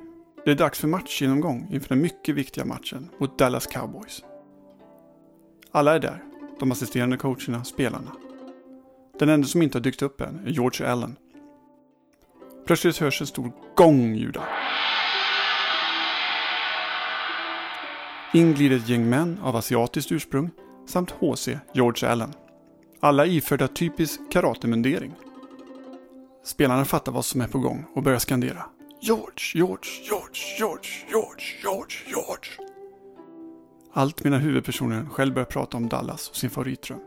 Det 0.44 0.50
är 0.50 0.54
dags 0.54 0.78
för 0.78 0.88
matchgenomgång 0.88 1.68
inför 1.72 1.88
den 1.88 2.02
mycket 2.02 2.34
viktiga 2.34 2.64
matchen 2.64 3.10
mot 3.18 3.38
Dallas 3.38 3.66
Cowboys. 3.66 4.24
Alla 5.70 5.94
är 5.94 5.98
där. 5.98 6.24
De 6.60 6.72
assisterande 6.72 7.16
coacherna, 7.16 7.64
spelarna. 7.64 8.12
Den 9.18 9.28
enda 9.28 9.48
som 9.48 9.62
inte 9.62 9.78
har 9.78 9.82
dykt 9.82 10.02
upp 10.02 10.20
än 10.20 10.46
är 10.46 10.50
George 10.50 10.88
Allen. 10.88 11.16
Plötsligt 12.66 12.98
hörs 12.98 13.20
en 13.20 13.26
stor 13.26 13.52
gong 13.76 14.14
ljuda. 14.14 14.42
In 18.34 18.54
glider 18.54 18.76
ett 18.76 18.88
gäng 18.88 19.08
män 19.08 19.38
av 19.42 19.56
asiatiskt 19.56 20.12
ursprung 20.12 20.50
samt 20.86 21.10
HC 21.10 21.48
George 21.72 22.08
Allen. 22.08 22.32
Alla 23.00 23.26
iförda 23.26 23.68
typisk 23.68 24.20
karatemundering. 24.30 25.12
Spelarna 26.44 26.84
fattar 26.84 27.12
vad 27.12 27.24
som 27.24 27.40
är 27.40 27.48
på 27.48 27.58
gång 27.58 27.84
och 27.94 28.02
börjar 28.02 28.18
skandera. 28.18 28.64
George, 29.00 29.52
George, 29.54 29.90
George, 30.08 30.58
George, 30.58 30.90
George, 31.10 31.44
George, 31.62 31.96
George. 32.06 32.70
Allt 33.92 34.24
medan 34.24 34.40
huvudpersonen 34.40 35.10
själv 35.10 35.34
börjar 35.34 35.46
prata 35.46 35.76
om 35.76 35.88
Dallas 35.88 36.28
och 36.28 36.36
sin 36.36 36.50
favoritdröm. 36.50 37.00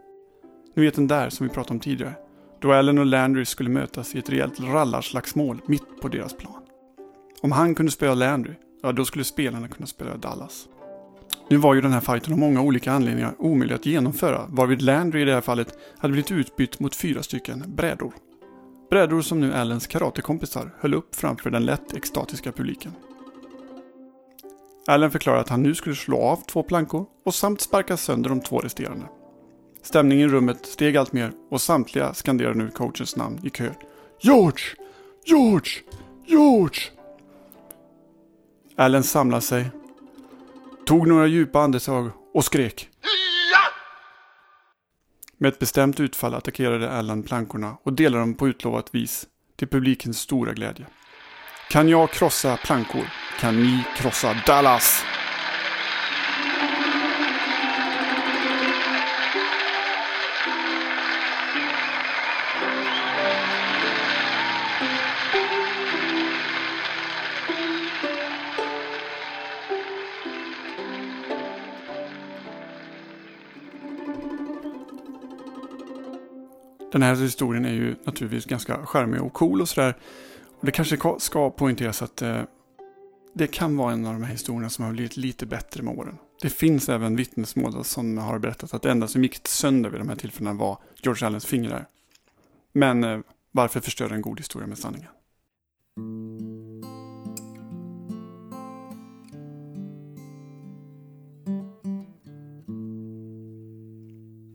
Ni 0.76 0.86
vet 0.86 0.96
den 0.96 1.08
där 1.08 1.30
som 1.30 1.48
vi 1.48 1.54
pratade 1.54 1.74
om 1.74 1.80
tidigare. 1.80 2.16
Då 2.62 2.74
Allen 2.74 2.98
och 2.98 3.06
Landry 3.06 3.46
skulle 3.46 3.70
mötas 3.70 4.16
i 4.16 4.20
ett 4.20 4.30
rejält 4.30 4.60
rallarslagsmål 4.60 5.62
mitt 5.66 6.02
på 6.02 6.08
deras 6.08 6.34
plan. 6.34 6.62
Om 7.42 7.52
han 7.52 7.76
kunde 7.76 7.92
spela 7.92 8.14
Landry, 8.14 8.54
ja 8.82 8.92
då 8.92 9.06
skulle 9.06 9.24
spelarna 9.24 9.68
kunna 9.68 9.88
spela 9.88 10.18
Dallas. 10.18 10.68
Nu 11.50 11.58
var 11.58 11.74
ju 11.74 11.82
den 11.82 11.94
här 11.94 12.00
fighten 12.00 12.34
av 12.34 12.40
många 12.40 12.62
olika 12.62 12.92
anledningar 12.92 13.36
omöjlig 13.40 13.76
att 13.76 13.86
genomföra, 13.86 14.46
varvid 14.50 14.82
Landry 14.82 15.22
i 15.22 15.26
det 15.26 15.34
här 15.34 15.42
fallet 15.42 15.78
hade 15.98 16.12
blivit 16.12 16.32
utbytt 16.32 16.80
mot 16.80 16.96
fyra 16.96 17.24
stycken 17.24 17.64
brädor. 17.68 18.14
Brädor 18.90 19.22
som 19.22 19.40
nu 19.40 19.54
Allens 19.54 19.88
karatekompisar 19.88 20.72
höll 20.80 20.94
upp 20.94 21.16
framför 21.16 21.50
den 21.50 21.66
lätt 21.66 21.94
extatiska 21.94 22.52
publiken. 22.52 22.92
Allen 24.88 25.12
förklarade 25.12 25.42
att 25.42 25.50
han 25.50 25.64
nu 25.64 25.76
skulle 25.76 25.96
slå 25.96 26.22
av 26.22 26.40
två 26.48 26.64
plankor 26.64 27.06
och 27.26 27.36
samt 27.36 27.62
sparka 27.62 27.98
sönder 27.98 28.30
de 28.30 28.42
två 28.42 28.60
resterande. 28.60 29.06
Stämningen 29.82 30.30
i 30.30 30.32
rummet 30.32 30.66
steg 30.66 30.98
allt 30.98 31.14
mer 31.14 31.32
och 31.52 31.62
samtliga 31.62 32.14
skanderade 32.14 32.58
nu 32.58 32.70
coachens 32.70 33.16
namn 33.16 33.40
i 33.44 33.50
kö. 33.50 33.70
George! 34.20 34.64
George! 35.26 35.72
George! 36.26 36.82
Allen 38.76 39.04
samlade 39.04 39.42
sig, 39.42 39.66
tog 40.86 41.08
några 41.08 41.28
djupa 41.28 41.60
andetag 41.60 42.12
och 42.34 42.45
skrek. 42.45 42.89
Med 45.38 45.50
ett 45.50 45.60
bestämt 45.60 46.00
utfall 46.00 46.34
attackerade 46.34 46.91
Allen 46.91 47.24
plankorna 47.24 47.78
och 47.84 47.93
delade 47.93 48.21
dem 48.21 48.34
på 48.34 48.48
utlovat 48.48 48.95
vis 48.95 49.28
till 49.56 49.67
publikens 49.67 50.19
stora 50.19 50.54
glädje. 50.54 50.86
Kan 51.69 51.89
jag 51.89 52.12
krossa 52.12 52.58
plankor 52.58 53.06
kan 53.39 53.63
ni 53.63 53.84
krossa 53.98 54.36
Dallas. 54.48 55.04
Den 76.96 77.02
här 77.02 77.16
historien 77.16 77.66
är 77.66 77.74
ju 77.74 77.96
naturligtvis 78.04 78.46
ganska 78.46 78.86
charmig 78.86 79.22
och 79.22 79.34
cool 79.34 79.62
och 79.62 79.70
sådär. 79.70 79.98
Och 80.60 80.66
det 80.66 80.72
kanske 80.72 80.98
ska 81.18 81.50
poängteras 81.50 82.02
att 82.02 82.22
eh, 82.22 82.42
det 83.34 83.48
kan 83.48 83.78
vara 83.78 83.94
en 83.94 84.06
av 84.06 84.14
de 84.14 84.24
här 84.24 84.32
historierna 84.32 84.70
som 84.70 84.86
har 84.86 84.92
blivit 84.92 85.18
lite 85.18 85.46
bättre 85.46 85.84
med 85.84 85.98
åren. 85.98 86.18
Det 86.42 86.50
finns 86.50 86.90
även 86.90 87.16
vittnesmål 87.16 87.84
som 87.84 88.18
har 88.18 88.40
berättat 88.40 88.74
att 88.74 88.82
det 88.82 88.92
enda 88.92 89.08
som 89.08 89.24
gick 89.24 89.48
sönder 89.48 89.90
vid 89.90 90.00
de 90.00 90.10
här 90.10 90.16
tillfällena 90.16 90.54
var 90.54 90.78
George 91.04 91.28
Allens 91.28 91.46
fingrar. 91.46 91.88
Men 92.74 93.04
eh, 93.04 93.20
varför 93.52 93.80
förstöra 93.80 94.16
en 94.16 94.22
god 94.22 94.40
historia 94.40 94.68
med 94.68 94.78
sanningen? 94.78 95.10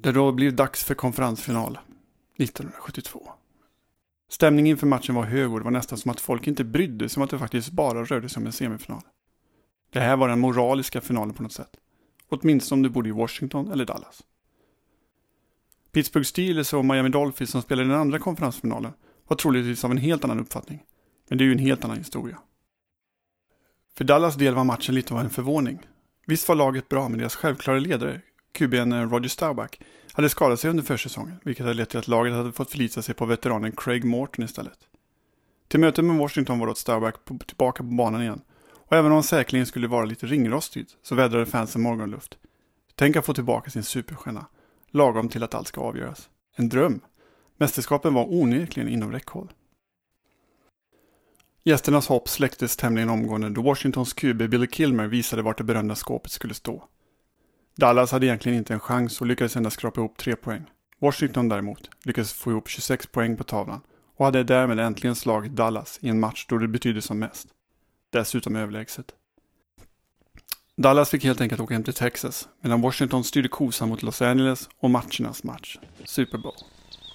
Det 0.03 0.13
då 0.13 0.33
blir 0.33 0.51
dags 0.51 0.85
för 0.85 0.95
konferensfinal 0.95 1.79
1972. 2.41 3.33
Stämningen 4.29 4.71
inför 4.71 4.87
matchen 4.87 5.15
var 5.15 5.25
hög 5.25 5.53
och 5.53 5.59
det 5.59 5.65
var 5.65 5.71
nästan 5.71 5.99
som 5.99 6.11
att 6.11 6.21
folk 6.21 6.47
inte 6.47 6.65
brydde 6.65 7.09
sig 7.09 7.21
om 7.21 7.25
att 7.25 7.31
det 7.31 7.39
faktiskt 7.39 7.71
bara 7.71 8.05
rörde 8.05 8.29
sig 8.29 8.41
om 8.41 8.47
en 8.47 8.53
semifinal. 8.53 9.03
Det 9.91 10.01
här 10.01 10.17
var 10.17 10.29
den 10.29 10.41
moraliska 10.41 11.01
finalen 11.01 11.35
på 11.35 11.43
något 11.43 11.53
sätt. 11.53 11.77
Åtminstone 12.29 12.79
om 12.79 12.83
du 12.83 12.89
bodde 12.89 13.09
i 13.09 13.13
Washington 13.13 13.73
eller 13.73 13.85
Dallas. 13.85 14.23
Pittsburgh 15.93 16.27
Steelers 16.27 16.73
och 16.73 16.85
Miami 16.85 17.09
Dolphins 17.09 17.51
som 17.51 17.63
spelade 17.63 17.89
den 17.89 17.99
andra 18.01 18.19
konferensfinalen 18.19 18.93
var 19.29 19.37
troligtvis 19.37 19.85
av 19.85 19.91
en 19.91 19.97
helt 19.97 20.25
annan 20.25 20.41
uppfattning. 20.41 20.85
Men 21.29 21.39
det 21.39 21.45
är 21.45 21.47
ju 21.47 21.53
en 21.53 21.59
helt 21.59 21.85
annan 21.85 21.97
historia. 21.97 22.39
För 23.97 24.05
Dallas 24.05 24.35
del 24.35 24.55
var 24.55 24.65
matchen 24.65 24.95
lite 24.95 25.15
av 25.15 25.21
en 25.21 25.31
förvåning. 25.31 25.87
Visst 26.27 26.49
var 26.49 26.57
laget 26.57 26.89
bra, 26.89 27.09
men 27.09 27.19
deras 27.19 27.37
självklara 27.37 27.79
ledare, 27.79 28.21
QBn 28.53 28.93
eh, 28.93 29.11
Roger 29.11 29.29
Staubach, 29.29 29.71
hade 30.13 30.29
skadat 30.29 30.61
sig 30.61 30.71
under 30.71 30.83
försäsongen, 30.85 31.37
vilket 31.45 31.65
hade 31.65 31.75
lett 31.75 31.89
till 31.89 31.99
att 31.99 32.09
laget 32.09 32.35
hade 32.35 32.53
fått 32.53 32.71
förlita 32.71 33.03
sig 33.03 33.15
på 33.15 33.27
veteranen 33.27 33.73
Craig 33.73 34.05
Morton 34.05 34.45
istället. 34.45 34.79
Till 35.69 35.81
mötet 35.81 36.05
med 36.05 36.17
Washington 36.17 36.59
var 36.59 36.67
då 36.67 37.13
på, 37.25 37.39
tillbaka 37.39 37.83
på 37.83 37.89
banan 37.89 38.23
igen. 38.23 38.41
Och 38.73 38.97
även 38.97 39.07
om 39.07 39.13
han 39.13 39.23
säkerligen 39.23 39.67
skulle 39.67 39.89
vara 39.89 40.05
lite 40.05 40.27
ringrostigt 40.27 40.97
så 41.03 41.15
vädrade 41.15 41.47
fansen 41.47 41.83
morgonluft. 41.83 42.39
Tänk 42.95 43.17
att 43.17 43.27
få 43.27 43.35
tillbaka 43.35 43.71
sin 43.71 43.83
superstjärna, 43.83 44.47
lagom 44.91 45.29
till 45.29 45.43
att 45.43 45.55
allt 45.55 45.69
ska 45.69 45.81
avgöras. 45.81 46.29
En 46.57 46.69
dröm. 46.69 47.01
Mästerskapen 47.57 48.15
var 48.15 48.33
onekligen 48.33 48.89
inom 48.89 49.13
räckhåll. 49.13 49.53
Gästernas 51.65 52.09
hopp 52.09 52.29
släcktes 52.29 52.77
tämligen 52.77 53.11
omgående 53.11 53.49
då 53.49 53.63
Washingtons 53.63 54.13
QB 54.13 54.37
Billy 54.37 54.67
Kilmer 54.67 55.07
visade 55.07 55.43
vart 55.43 55.59
det 55.59 55.65
berömda 55.65 55.95
skåpet 55.95 56.33
skulle 56.33 56.55
stå. 56.55 56.85
Dallas 57.77 58.13
hade 58.13 58.27
egentligen 58.27 58.59
inte 58.59 58.75
en 58.75 58.81
chans 58.81 59.21
och 59.21 59.27
lyckades 59.27 59.57
endast 59.57 59.77
skrapa 59.77 60.01
ihop 60.01 60.17
tre 60.17 60.37
poäng. 60.37 60.63
Washington 60.99 61.49
däremot 61.49 61.91
lyckades 62.05 62.33
få 62.33 62.51
ihop 62.51 62.69
26 62.69 63.07
poäng 63.07 63.37
på 63.37 63.45
tavlan 63.45 63.81
och 64.17 64.25
hade 64.25 64.45
därmed 64.45 64.81
äntligen 64.81 65.15
slagit 65.15 65.53
Dallas 65.53 65.99
i 66.03 66.09
en 66.09 66.21
match 66.21 66.47
då 66.49 66.59
det 66.59 66.69
betydde 66.69 67.03
som 67.03 67.19
mest. 67.19 67.49
Dessutom 68.11 68.57
överlägset. 68.57 69.07
Dallas 70.77 71.11
fick 71.11 71.25
helt 71.25 71.41
enkelt 71.41 71.61
åka 71.61 71.75
hem 71.75 71.85
till 71.85 71.95
Texas 71.95 72.49
medan 72.61 72.81
Washington 72.81 73.25
styrde 73.25 73.49
kosan 73.49 73.89
mot 73.89 74.03
Los 74.03 74.23
Angeles 74.23 74.69
och 74.81 74.91
matchernas 74.91 75.45
match, 75.45 75.77
Super 76.05 76.39
Bowl. 76.39 76.55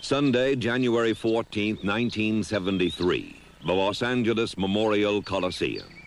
Sunday, 0.01 0.55
January 0.55 1.15
14, 1.15 1.61
1973. 1.61 3.23
The 3.61 3.73
Los 3.73 4.03
Angeles 4.03 4.57
Memorial 4.57 5.23
Coliseum. 5.23 6.04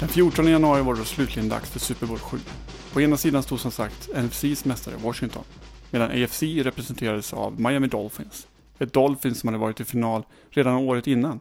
Den 0.00 0.08
14 0.08 0.46
januari 0.46 0.82
var 0.82 0.94
det 0.94 1.04
slutligen 1.04 1.48
dags 1.48 1.70
för 1.70 1.80
Super 1.80 2.06
Bowl 2.06 2.18
7. 2.18 2.38
På 2.92 3.00
ena 3.00 3.16
sidan 3.16 3.42
stod 3.42 3.60
som 3.60 3.70
sagt 3.70 4.08
NFCs 4.14 4.64
mästare 4.64 4.94
Washington, 4.96 5.44
medan 5.90 6.10
AFC 6.10 6.42
representerades 6.42 7.32
av 7.32 7.60
Miami 7.60 7.86
Dolphins. 7.86 8.46
Ett 8.78 8.92
Dolphins 8.92 9.40
som 9.40 9.48
hade 9.48 9.58
varit 9.58 9.80
i 9.80 9.84
final 9.84 10.22
redan 10.50 10.74
året 10.74 11.06
innan, 11.06 11.40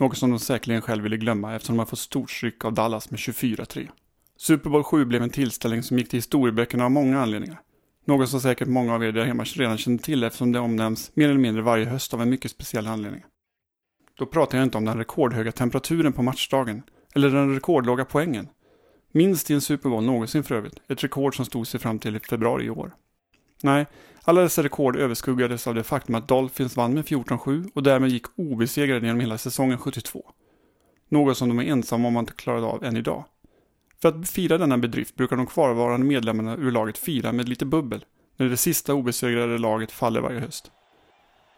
något 0.00 0.18
som 0.18 0.30
de 0.30 0.38
säkerligen 0.38 0.82
själv 0.82 1.02
ville 1.02 1.16
glömma 1.16 1.54
eftersom 1.54 1.76
de 1.76 1.78
hade 1.78 1.90
fått 1.90 1.98
stort 1.98 2.30
stryk 2.30 2.64
av 2.64 2.72
Dallas 2.72 3.10
med 3.10 3.18
24-3. 3.18 3.88
Super 4.36 4.70
Bowl 4.70 4.84
7 4.84 5.04
blev 5.04 5.22
en 5.22 5.30
tillställning 5.30 5.82
som 5.82 5.98
gick 5.98 6.08
till 6.08 6.18
historieböckerna 6.18 6.84
av 6.84 6.90
många 6.90 7.22
anledningar. 7.22 7.60
Något 8.06 8.28
som 8.28 8.40
säkert 8.40 8.68
många 8.68 8.94
av 8.94 9.04
er 9.04 9.12
där 9.12 9.24
hemma 9.24 9.44
redan 9.44 9.78
känner 9.78 9.98
till 9.98 10.24
eftersom 10.24 10.52
det 10.52 10.58
omnämns 10.58 11.10
mer 11.14 11.28
eller 11.28 11.40
mindre 11.40 11.62
varje 11.62 11.84
höst 11.84 12.14
av 12.14 12.22
en 12.22 12.30
mycket 12.30 12.50
speciell 12.50 12.86
anledning. 12.86 13.24
Då 14.18 14.26
pratar 14.26 14.58
jag 14.58 14.66
inte 14.66 14.78
om 14.78 14.84
den 14.84 14.98
rekordhöga 14.98 15.52
temperaturen 15.52 16.12
på 16.12 16.22
matchdagen, 16.22 16.82
eller 17.14 17.30
den 17.30 17.54
rekordlåga 17.54 18.04
poängen. 18.04 18.48
Minst 19.12 19.50
i 19.50 19.54
en 19.54 19.60
Super 19.60 19.88
Bowl 19.88 20.04
någonsin 20.04 20.44
för 20.44 20.54
övrigt, 20.54 20.80
ett 20.88 21.04
rekord 21.04 21.36
som 21.36 21.44
stod 21.44 21.66
sig 21.66 21.80
fram 21.80 21.98
till 21.98 22.20
februari 22.20 22.64
i 22.64 22.70
år. 22.70 22.94
Nej, 23.62 23.86
alla 24.22 24.40
dessa 24.40 24.62
rekord 24.62 24.96
överskuggades 24.96 25.66
av 25.66 25.74
det 25.74 25.82
faktum 25.82 26.14
att 26.14 26.28
Dolphins 26.28 26.76
vann 26.76 26.94
med 26.94 27.04
14-7 27.04 27.70
och 27.74 27.82
därmed 27.82 28.10
gick 28.10 28.38
obesegrade 28.38 29.06
genom 29.06 29.20
hela 29.20 29.38
säsongen 29.38 29.78
72. 29.78 30.32
Något 31.08 31.36
som 31.36 31.48
de 31.48 31.58
är 31.58 31.64
ensamma 31.64 32.08
om 32.08 32.16
att 32.16 32.36
klara 32.36 32.66
av 32.66 32.84
än 32.84 32.96
idag. 32.96 33.24
För 34.02 34.08
att 34.08 34.30
fira 34.30 34.58
denna 34.58 34.78
bedrift 34.78 35.14
brukar 35.16 35.36
de 35.36 35.46
kvarvarande 35.46 36.06
medlemmarna 36.06 36.56
ur 36.56 36.70
laget 36.70 36.98
fira 36.98 37.32
med 37.32 37.48
lite 37.48 37.64
bubbel, 37.64 38.04
när 38.36 38.48
det 38.48 38.56
sista 38.56 38.94
obesegrade 38.94 39.58
laget 39.58 39.92
faller 39.92 40.20
varje 40.20 40.40
höst. 40.40 40.70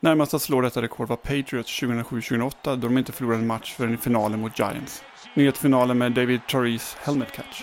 Närmast 0.07 0.35
att 0.35 0.43
slå 0.43 0.61
detta 0.61 0.83
rekord 0.83 1.09
var 1.09 1.17
Patriots 1.17 1.83
2007-2008 1.83 2.51
då 2.65 2.77
de 2.77 2.99
inte 2.99 3.13
förlorade 3.13 3.41
en 3.41 3.47
match 3.47 3.75
förrän 3.75 3.95
i 3.95 3.97
finalen 3.97 4.41
mot 4.41 4.59
Giants. 4.59 5.03
Nyhetsfinalen 5.35 5.99
med 5.99 6.13
David 6.13 6.41
Torres 6.49 6.97
helmet 7.01 7.33
catch. 7.33 7.63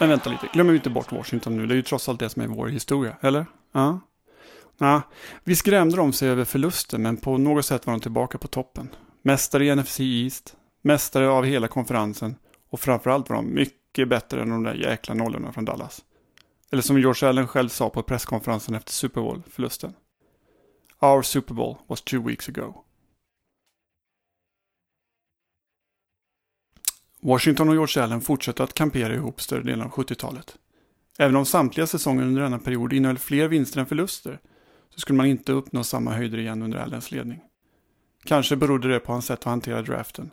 Men 0.00 0.08
vänta 0.08 0.30
lite, 0.30 0.48
glömmer 0.52 0.72
vi 0.72 0.76
inte 0.76 0.90
bort 0.90 1.12
Washington 1.12 1.56
nu. 1.56 1.66
Det 1.66 1.74
är 1.74 1.76
ju 1.76 1.82
trots 1.82 2.08
allt 2.08 2.20
det 2.20 2.28
som 2.30 2.42
är 2.42 2.46
vår 2.46 2.68
historia, 2.68 3.16
eller? 3.20 3.46
Ja. 3.72 4.00
Ja, 4.78 5.02
vi 5.44 5.56
skrämde 5.56 5.96
dem 5.96 6.12
sig 6.12 6.28
över 6.28 6.44
förluster, 6.44 6.98
men 6.98 7.16
på 7.16 7.38
något 7.38 7.66
sätt 7.66 7.86
var 7.86 7.92
de 7.92 8.00
tillbaka 8.00 8.38
på 8.38 8.48
toppen. 8.48 8.88
Mästare 9.22 9.64
i 9.64 9.76
NFC 9.76 10.00
East, 10.00 10.56
mästare 10.82 11.28
av 11.28 11.44
hela 11.44 11.68
konferensen 11.68 12.36
och 12.70 12.80
framförallt 12.80 13.28
var 13.28 13.36
de 13.36 13.54
mycket 13.54 14.08
bättre 14.08 14.42
än 14.42 14.50
de 14.50 14.62
där 14.62 14.74
jäkla 14.74 15.14
nollorna 15.14 15.52
från 15.52 15.64
Dallas. 15.64 16.04
Eller 16.70 16.82
som 16.82 17.00
George 17.00 17.28
Allen 17.28 17.48
själv 17.48 17.68
sa 17.68 17.90
på 17.90 18.02
presskonferensen 18.02 18.74
efter 18.74 18.92
Super 18.92 19.20
Bowl-förlusten. 19.20 19.94
Our 20.98 21.22
Super 21.22 21.54
Bowl 21.54 21.76
was 21.86 22.02
two 22.02 22.26
weeks 22.26 22.48
ago. 22.48 22.74
Washington 27.20 27.68
och 27.68 27.74
George 27.74 28.02
Allen 28.02 28.20
fortsatte 28.20 28.62
att 28.62 28.74
kampera 28.74 29.14
ihop 29.14 29.40
större 29.40 29.62
delen 29.62 29.82
av 29.82 29.90
70-talet. 29.90 30.58
Även 31.18 31.36
om 31.36 31.46
samtliga 31.46 31.86
säsonger 31.86 32.22
under 32.24 32.42
denna 32.42 32.58
period 32.58 32.92
innehöll 32.92 33.18
fler 33.18 33.48
vinster 33.48 33.80
än 33.80 33.86
förluster 33.86 34.40
så 34.90 35.00
skulle 35.00 35.16
man 35.16 35.26
inte 35.26 35.52
uppnå 35.52 35.84
samma 35.84 36.12
höjder 36.12 36.38
igen 36.38 36.62
under 36.62 36.78
Allens 36.78 37.10
ledning. 37.10 37.40
Kanske 38.24 38.56
berodde 38.56 38.88
det 38.88 39.00
på 39.00 39.12
hans 39.12 39.26
sätt 39.26 39.38
att 39.38 39.44
hantera 39.44 39.82
draften. 39.82 40.30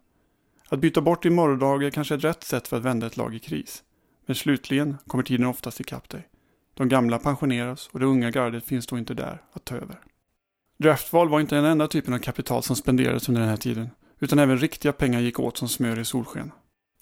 Att 0.69 0.79
byta 0.79 1.01
bort 1.01 1.23
din 1.23 1.35
morgondag 1.35 1.83
är 1.83 1.89
kanske 1.89 2.15
ett 2.15 2.23
rätt 2.23 2.43
sätt 2.43 2.67
för 2.67 2.77
att 2.77 2.83
vända 2.83 3.07
ett 3.07 3.17
lag 3.17 3.35
i 3.35 3.39
kris. 3.39 3.83
Men 4.25 4.35
slutligen 4.35 4.97
kommer 5.07 5.23
tiden 5.23 5.45
oftast 5.45 5.79
ikapp 5.79 6.09
dig. 6.09 6.27
De 6.73 6.89
gamla 6.89 7.19
pensioneras 7.19 7.89
och 7.91 7.99
det 7.99 8.05
unga 8.05 8.31
gardet 8.31 8.63
finns 8.63 8.87
då 8.87 8.97
inte 8.97 9.13
där 9.13 9.41
att 9.53 9.65
ta 9.65 9.75
över. 9.75 9.99
Draftval 10.77 11.29
var 11.29 11.39
inte 11.39 11.55
den 11.55 11.65
enda 11.65 11.87
typen 11.87 12.13
av 12.13 12.19
kapital 12.19 12.63
som 12.63 12.75
spenderades 12.75 13.29
under 13.29 13.41
den 13.41 13.49
här 13.49 13.57
tiden, 13.57 13.89
utan 14.19 14.39
även 14.39 14.57
riktiga 14.57 14.93
pengar 14.93 15.19
gick 15.19 15.39
åt 15.39 15.57
som 15.57 15.69
smör 15.69 15.99
i 15.99 16.05
solsken. 16.05 16.51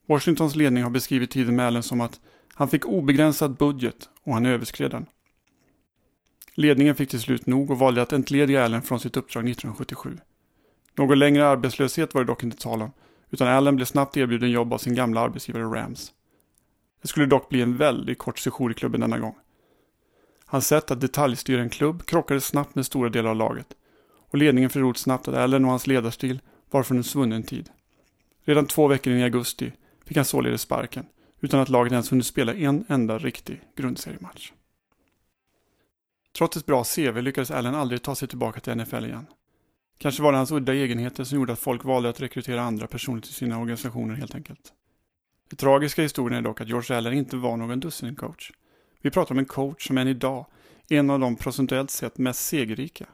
Washingtons 0.07 0.55
ledning 0.55 0.83
har 0.83 0.89
beskrivit 0.89 1.31
tiden 1.31 1.55
med 1.55 1.67
Allen 1.67 1.83
som 1.83 2.01
att 2.01 2.19
han 2.53 2.69
fick 2.69 2.85
obegränsad 2.85 3.57
budget 3.57 4.09
och 4.23 4.33
han 4.33 4.45
överskred 4.45 4.91
den. 4.91 5.05
Ledningen 6.53 6.95
fick 6.95 7.09
till 7.09 7.21
slut 7.21 7.45
nog 7.45 7.71
och 7.71 7.79
valde 7.79 8.01
att 8.01 8.13
entlediga 8.13 8.65
Allen 8.65 8.81
från 8.81 8.99
sitt 8.99 9.17
uppdrag 9.17 9.49
1977. 9.49 10.17
Någon 10.95 11.19
längre 11.19 11.47
arbetslöshet 11.47 12.13
var 12.13 12.21
det 12.21 12.27
dock 12.27 12.43
inte 12.43 12.57
tal 12.57 12.81
om, 12.81 12.91
utan 13.29 13.47
Allen 13.47 13.75
blev 13.75 13.85
snabbt 13.85 14.17
erbjuden 14.17 14.51
jobb 14.51 14.73
av 14.73 14.77
sin 14.77 14.95
gamla 14.95 15.21
arbetsgivare 15.21 15.63
Rams. 15.63 16.13
Det 17.01 17.07
skulle 17.07 17.25
dock 17.25 17.49
bli 17.49 17.61
en 17.61 17.77
väldigt 17.77 18.17
kort 18.17 18.39
session 18.39 18.71
i 18.71 18.73
klubben 18.73 19.01
denna 19.01 19.19
gång. 19.19 19.35
Hans 20.45 20.67
sätt 20.67 20.91
att 20.91 21.01
detaljstyra 21.01 21.61
en 21.61 21.69
klubb 21.69 22.05
krockade 22.05 22.41
snabbt 22.41 22.75
med 22.75 22.85
stora 22.85 23.09
delar 23.09 23.29
av 23.29 23.35
laget 23.35 23.67
och 24.29 24.37
ledningen 24.37 24.69
förstod 24.69 24.97
snabbt 24.97 25.27
att 25.27 25.35
Allen 25.35 25.65
och 25.65 25.71
hans 25.71 25.87
ledarstil 25.87 26.39
var 26.69 26.83
från 26.83 26.97
en 26.97 27.03
svunnen 27.03 27.43
tid. 27.43 27.69
Redan 28.43 28.65
två 28.65 28.87
veckor 28.87 29.13
in 29.13 29.19
i 29.19 29.23
augusti 29.23 29.71
fick 30.05 30.17
han 30.17 30.25
således 30.25 30.61
sparken, 30.61 31.05
utan 31.39 31.59
att 31.59 31.69
laget 31.69 31.91
ens 31.91 32.11
hunnit 32.11 32.25
spela 32.25 32.53
en 32.53 32.85
enda 32.87 33.17
riktig 33.17 33.61
grundseriematch. 33.75 34.51
Trots 36.37 36.57
ett 36.57 36.65
bra 36.65 36.83
CV 36.83 37.21
lyckades 37.21 37.51
Allen 37.51 37.75
aldrig 37.75 38.01
ta 38.01 38.15
sig 38.15 38.27
tillbaka 38.27 38.59
till 38.59 38.75
NFL 38.75 39.05
igen. 39.05 39.25
Kanske 39.97 40.23
var 40.23 40.31
det 40.31 40.37
hans 40.37 40.51
udda 40.51 40.73
egenheter 40.73 41.23
som 41.23 41.37
gjorde 41.37 41.53
att 41.53 41.59
folk 41.59 41.83
valde 41.83 42.09
att 42.09 42.21
rekrytera 42.21 42.61
andra 42.61 42.87
personer 42.87 43.21
till 43.21 43.33
sina 43.33 43.59
organisationer 43.59 44.15
helt 44.15 44.35
enkelt. 44.35 44.73
Det 45.49 45.55
tragiska 45.55 46.01
i 46.01 46.05
historien 46.05 46.37
är 46.37 46.41
dock 46.41 46.61
att 46.61 46.67
George 46.67 46.97
Allen 46.97 47.13
inte 47.13 47.37
var 47.37 47.57
någon 47.57 47.79
dussincoach. 47.79 48.51
Vi 49.01 49.11
pratar 49.11 49.35
om 49.35 49.39
en 49.39 49.45
coach 49.45 49.87
som 49.87 49.97
än 49.97 50.07
idag 50.07 50.45
är 50.89 50.99
en 50.99 51.09
av 51.09 51.19
de 51.19 51.35
procentuellt 51.35 51.91
sett 51.91 52.17
mest 52.17 52.45
segerrika. 52.45 53.05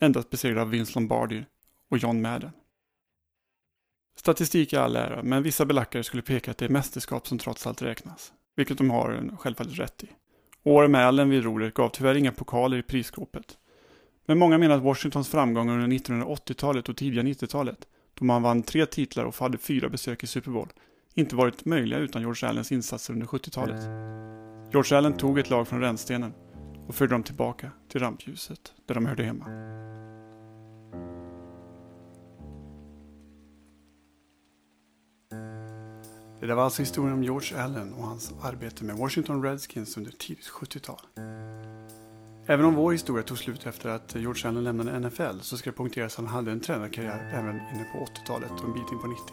Endast 0.00 0.30
besegrad 0.30 0.58
av 0.58 0.70
Vince 0.70 0.92
Lombardi 0.94 1.44
och 1.90 1.98
John 1.98 2.22
Madden. 2.22 2.50
Statistik 4.16 4.72
är 4.72 4.78
all 4.78 4.96
ära, 4.96 5.22
men 5.22 5.42
vissa 5.42 5.64
belackare 5.64 6.04
skulle 6.04 6.22
peka 6.22 6.50
att 6.50 6.58
det 6.58 6.64
är 6.64 6.68
mästerskap 6.68 7.26
som 7.26 7.38
trots 7.38 7.66
allt 7.66 7.82
räknas. 7.82 8.32
Vilket 8.56 8.78
de 8.78 8.90
har 8.90 9.10
en 9.10 9.36
självfallet 9.36 9.78
rätt 9.78 10.04
i. 10.04 10.08
Åren 10.62 10.90
med 10.90 11.06
Allen 11.06 11.30
vid 11.30 11.44
rodret 11.44 11.74
gav 11.74 11.88
tyvärr 11.88 12.14
inga 12.14 12.32
pokaler 12.32 12.76
i 12.78 12.82
prisskåpet. 12.82 13.58
Men 14.26 14.38
många 14.38 14.58
menar 14.58 14.76
att 14.76 14.82
Washingtons 14.82 15.28
framgångar 15.28 15.74
under 15.78 15.98
1980-talet 15.98 16.88
och 16.88 16.96
tidiga 16.96 17.22
90-talet, 17.22 17.88
då 18.14 18.24
man 18.24 18.42
vann 18.42 18.62
tre 18.62 18.86
titlar 18.86 19.24
och 19.24 19.36
hade 19.36 19.58
fyra 19.58 19.88
besök 19.88 20.22
i 20.22 20.26
Super 20.26 20.50
Bowl, 20.50 20.68
inte 21.14 21.36
varit 21.36 21.64
möjliga 21.64 21.98
utan 21.98 22.22
George 22.22 22.48
Allens 22.48 22.72
insatser 22.72 23.12
under 23.12 23.26
70-talet. 23.26 23.82
George 24.72 24.98
Allen 24.98 25.16
tog 25.16 25.38
ett 25.38 25.50
lag 25.50 25.68
från 25.68 25.80
rännstenen 25.80 26.32
och 26.88 26.94
förde 26.94 27.14
dem 27.14 27.22
tillbaka 27.22 27.70
till 27.88 28.00
rampljuset, 28.00 28.72
där 28.86 28.94
de 28.94 29.06
hörde 29.06 29.24
hemma. 29.24 29.46
Det 36.40 36.46
där 36.46 36.54
var 36.54 36.64
alltså 36.64 36.82
historien 36.82 37.14
om 37.14 37.24
George 37.24 37.62
Allen 37.62 37.94
och 37.94 38.04
hans 38.04 38.34
arbete 38.42 38.84
med 38.84 38.96
Washington 38.96 39.42
Redskins 39.42 39.96
under 39.96 40.10
tidigt 40.10 40.50
70-tal. 40.50 41.00
Även 42.52 42.66
om 42.66 42.74
vår 42.74 42.92
historia 42.92 43.22
tog 43.22 43.38
slut 43.38 43.66
efter 43.66 43.88
att 43.88 44.14
George 44.14 44.48
Allen 44.48 44.64
lämnade 44.64 45.00
NFL 45.00 45.40
så 45.40 45.56
ska 45.56 45.70
det 45.70 45.76
poängteras 45.76 46.12
att 46.12 46.24
han 46.24 46.34
hade 46.34 46.52
en 46.52 46.60
tränarkarriär 46.60 47.30
även 47.34 47.54
inne 47.54 47.86
på 47.92 47.98
80-talet 47.98 48.50
och 48.50 48.64
en 48.64 48.72
bit 48.72 48.92
in 48.92 48.98
på 48.98 49.06
90. 49.06 49.24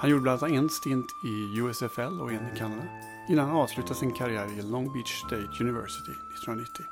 Han 0.00 0.10
gjorde 0.10 0.22
bland 0.22 0.42
annat 0.42 0.56
en 0.56 0.68
stint 0.68 1.06
i 1.24 1.60
USFL 1.60 2.20
och 2.20 2.32
en 2.32 2.54
i 2.54 2.58
Kanada 2.58 2.82
innan 3.28 3.48
han 3.48 3.56
avslutade 3.56 3.94
sin 3.94 4.12
karriär 4.12 4.58
i 4.58 4.62
Long 4.62 4.92
Beach 4.92 5.18
State 5.26 5.64
University 5.64 6.10
1990. 6.10 6.84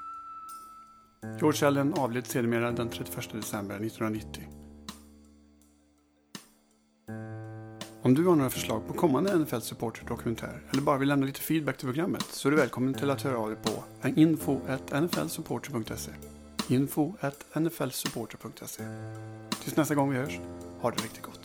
George 1.40 1.66
Allen 1.66 1.94
avled 1.94 2.26
sedermera 2.26 2.72
den 2.72 2.88
31 2.88 3.32
december 3.32 3.74
1990. 3.74 4.61
Om 8.04 8.14
du 8.14 8.26
har 8.26 8.36
några 8.36 8.50
förslag 8.50 8.86
på 8.86 8.92
kommande 8.92 9.38
NFL 9.38 9.60
Supporter 9.60 10.04
dokumentär 10.06 10.60
eller 10.70 10.82
bara 10.82 10.98
vill 10.98 11.08
lämna 11.08 11.26
lite 11.26 11.40
feedback 11.40 11.76
till 11.76 11.86
programmet 11.86 12.22
så 12.22 12.48
är 12.48 12.50
du 12.50 12.56
välkommen 12.56 12.94
till 12.94 13.10
att 13.10 13.22
höra 13.22 13.38
av 13.38 13.48
dig 13.48 13.58
på 13.62 13.84
info.nflsupporter.se 14.20 16.10
info.nflsupporter.se 16.68 18.82
Tills 19.62 19.76
nästa 19.76 19.94
gång 19.94 20.10
vi 20.10 20.16
hörs, 20.16 20.38
ha 20.80 20.90
det 20.90 21.02
riktigt 21.02 21.22
gott. 21.22 21.41